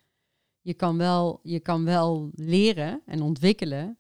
[0.61, 3.97] je kan, wel, je kan wel leren en ontwikkelen,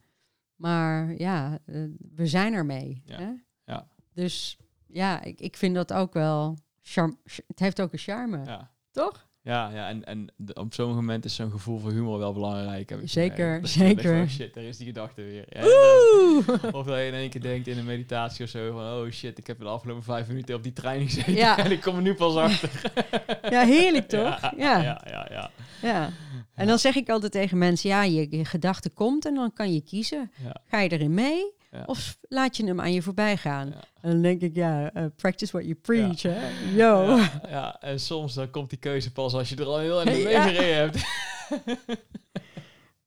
[0.55, 1.83] maar ja, eh,
[2.15, 3.01] we zijn ermee.
[3.05, 3.17] Ja.
[3.17, 3.31] Hè?
[3.65, 3.87] Ja.
[4.13, 4.57] Dus
[4.87, 9.26] ja, ik, ik vind dat ook wel, charm, het heeft ook een charme, toch?
[9.47, 12.89] Ja, ja, en, en op zo'n moment is zo'n gevoel voor humor wel belangrijk.
[12.89, 13.61] Heb ik Zeker.
[13.61, 14.13] Dat denkt zeker.
[14.13, 15.45] van, oh shit, daar is die gedachte weer.
[15.49, 16.47] Ja, en, Oeh!
[16.75, 18.83] Of dat je in één keer denkt in een meditatie of zo van...
[18.83, 21.33] Oh shit, ik heb de afgelopen vijf minuten op die trein gezeten.
[21.33, 21.57] Ja.
[21.67, 22.69] En ik kom er nu pas achter.
[23.49, 24.41] Ja, heerlijk toch?
[24.41, 24.81] Ja, Ja.
[24.81, 25.27] ja, ja.
[25.29, 26.09] ja, Ja.
[26.55, 29.73] En dan zeg ik altijd tegen mensen, ja, je, je gedachte komt en dan kan
[29.73, 30.31] je kiezen.
[30.65, 31.83] Ga je erin mee Ja.
[31.85, 33.67] of laat je hem aan je voorbij gaan?
[33.67, 33.83] Ja.
[34.01, 36.49] En dan denk ik, ja, eh, practice what you preach, hè?
[36.75, 37.17] Yo.
[37.47, 40.41] Ja, en soms dan komt die keuze pas als je er al heel erg mee
[40.41, 41.05] gereden hebt.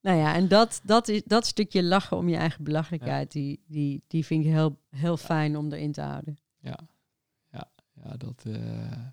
[0.00, 4.04] Nou ja, en dat, dat, is, dat stukje lachen om je eigen belachelijkheid, die, die,
[4.06, 6.38] die vind ik heel, heel fijn om erin te houden.
[6.58, 6.78] Ja,
[7.50, 9.06] ja, ja dat, eh,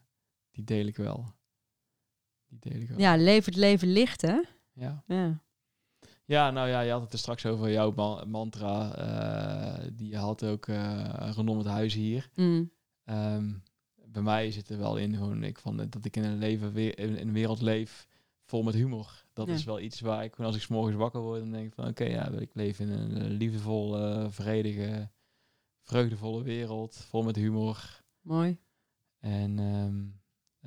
[0.52, 1.26] die deel ik wel.
[2.48, 3.00] Die deel ik wel.
[3.00, 4.42] Ja, leef het leven licht, hè?
[4.74, 5.04] ja.
[5.08, 5.42] Ja.
[6.28, 8.96] Ja, nou ja, je had het er straks over jouw ma- mantra.
[8.96, 12.30] eh, die je had ook eh, rondom het huis hier.
[12.36, 12.72] Mm.
[13.04, 13.54] Ehm,
[14.06, 17.00] bij mij zit er wel in gewoon ik van, dat ik in een, leven, weer-
[17.00, 18.08] in een wereld leef
[18.44, 19.26] vol met humor.
[19.34, 19.54] Dat Ja.
[19.54, 21.88] is wel iets waar ik, als ik 's morgens wakker word, dan denk ik van
[21.88, 25.10] oké, ja, ik leef in een eh, liefdevolle, vredige,
[25.82, 28.58] vreugdevolle wereld, vol met humor Mooi.
[29.20, 30.06] en ehm,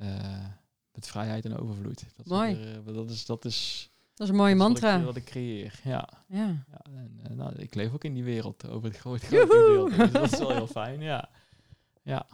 [0.08, 0.46] eh,
[0.92, 2.04] met vrijheid en overvloed.
[2.16, 2.62] Dat is, Mooi.
[2.86, 3.90] eh, dat is, dat is,
[4.20, 4.98] Dat is een mooie dat is wat mantra.
[4.98, 5.80] ik, wat ik creëer.
[5.84, 6.08] Ja.
[6.28, 6.64] Ja.
[6.70, 9.96] Ja, en, eh, nou, ik leef ook in die wereld over het grote, gedeelte.
[9.96, 11.28] Dus dat is wel heel fijn, ja.
[12.02, 12.26] Ja,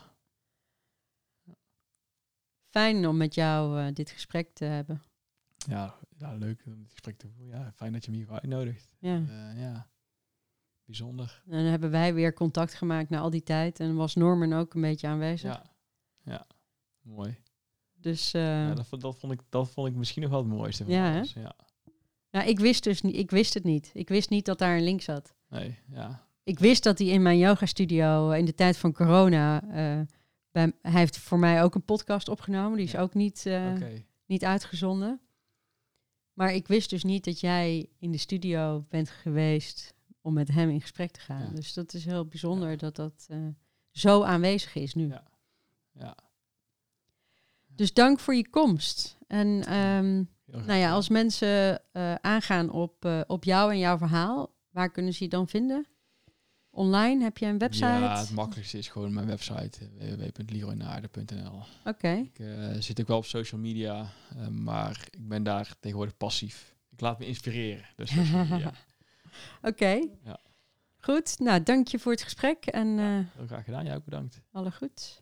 [2.70, 5.02] Fijn om met jou eh, dit gesprek te hebben.
[5.56, 7.58] ja, ja leuk om dit gesprek te voeren.
[7.58, 8.88] Ja, fijn dat je me hiervoor uitnodigt.
[8.98, 9.14] Ja.
[9.28, 9.88] Eh, ja,
[10.84, 11.42] bijzonder.
[11.46, 13.80] En dan hebben wij weer contact gemaakt na al die tijd.
[13.80, 15.52] En was Norman ook een beetje aanwezig.
[15.54, 15.62] Ja,
[16.22, 16.46] ja,
[17.00, 17.38] mooi.
[17.94, 20.48] Dus eh, Ja, dat, vond- dat, vond ik, dat vond ik misschien nog wel het
[20.48, 21.32] mooiste van Ja, alles.
[21.32, 21.54] Ja,
[22.36, 23.90] nou, ik wist dus niet, ik wist het niet.
[23.94, 25.34] Ik wist niet dat daar een link zat.
[25.48, 26.24] nee, ja.
[26.44, 29.62] Ik wist dat hij in mijn yoga studio in de tijd van corona.
[29.62, 30.00] eh,
[30.50, 32.76] bij, hij heeft voor mij ook een podcast opgenomen.
[32.76, 33.00] Die is Ja.
[33.00, 33.72] ook niet, eh,
[34.26, 35.20] niet uitgezonden.
[36.32, 40.70] Maar ik wist dus niet dat jij in de studio bent geweest om met hem
[40.70, 41.42] in gesprek te gaan.
[41.48, 41.54] Ja.
[41.54, 42.76] Dus dat is heel bijzonder Ja.
[42.76, 43.38] dat dat eh,
[43.90, 45.12] zo aanwezig is nu.
[45.92, 46.16] Ja.
[47.76, 47.84] Ja.
[47.84, 49.16] Dus dank voor je komst.
[49.26, 50.22] En ehm,
[50.66, 55.12] nou ja, als mensen eh, aangaan op, eh, op jou en jouw verhaal, waar kunnen
[55.12, 55.86] ze je dan vinden?
[56.70, 57.22] Online?
[57.22, 57.86] Heb je een website?
[57.86, 61.62] Ja, het makkelijkste is gewoon mijn website eh, www.leroynaarde.nl.
[61.84, 62.28] Oké.
[62.32, 64.12] Ik zit ook wel op social media,
[64.50, 66.74] maar ik ben daar tegenwoordig passief.
[66.90, 67.84] Ik laat me inspireren.
[67.96, 68.12] Dus.
[69.62, 70.08] Oké.
[70.24, 70.40] Ja.
[70.98, 71.38] Goed.
[71.38, 72.98] Nou, dank je voor het gesprek en
[73.36, 73.84] Heel graag gedaan.
[73.84, 74.40] Jij ook bedankt.
[74.52, 75.20] alle goed.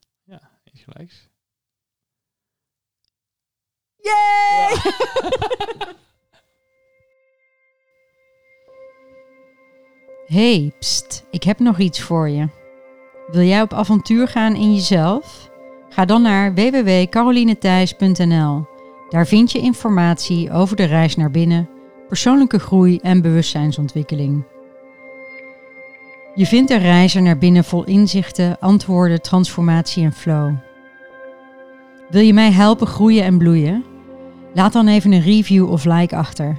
[0.64, 1.28] Eens gelijks.
[4.04, 4.76] Yay!
[10.26, 12.48] Hey, pst, ik heb nog iets voor je.
[13.30, 15.50] Wil jij op avontuur gaan in jezelf?
[15.88, 18.66] Ga dan naar www.carolinethijs.nl.
[19.08, 21.68] Daar vind je informatie over de reis naar binnen,
[22.08, 24.44] persoonlijke groei en bewustzijnsontwikkeling.
[26.34, 30.52] Je vindt een reizer naar binnen vol inzichten, antwoorden, transformatie en flow.
[32.10, 33.93] Wil je mij helpen groeien en bloeien?
[34.54, 36.58] Laat dan even een review of like achter.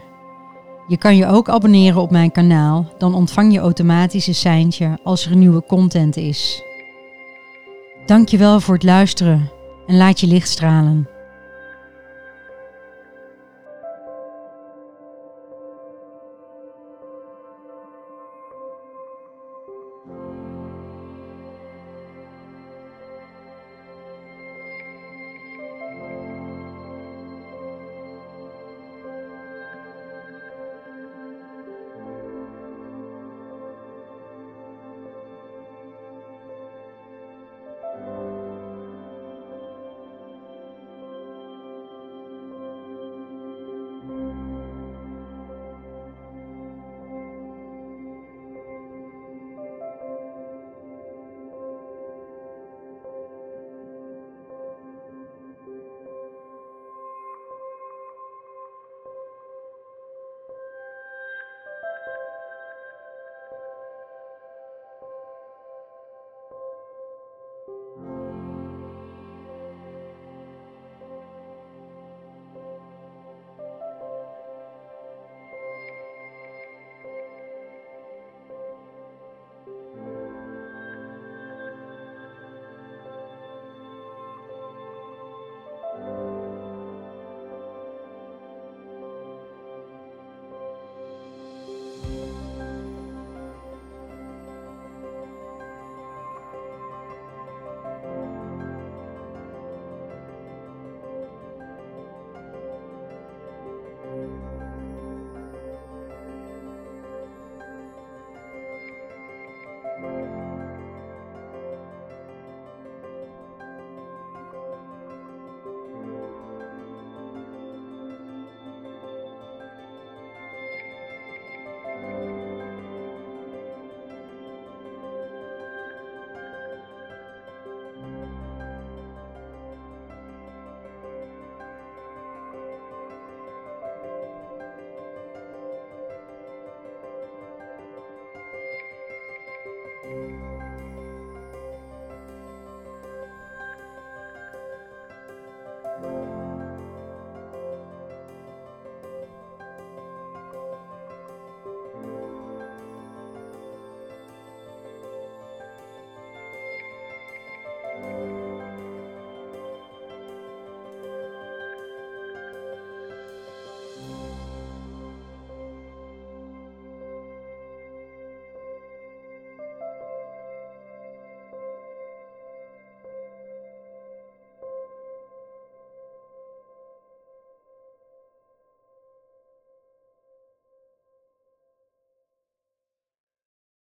[0.87, 5.25] Je kan je ook abonneren op mijn kanaal, dan ontvang je automatisch een seintje als
[5.25, 6.63] er nieuwe content is.
[8.05, 9.51] Dankjewel voor het luisteren
[9.87, 11.14] en laat je licht stralen.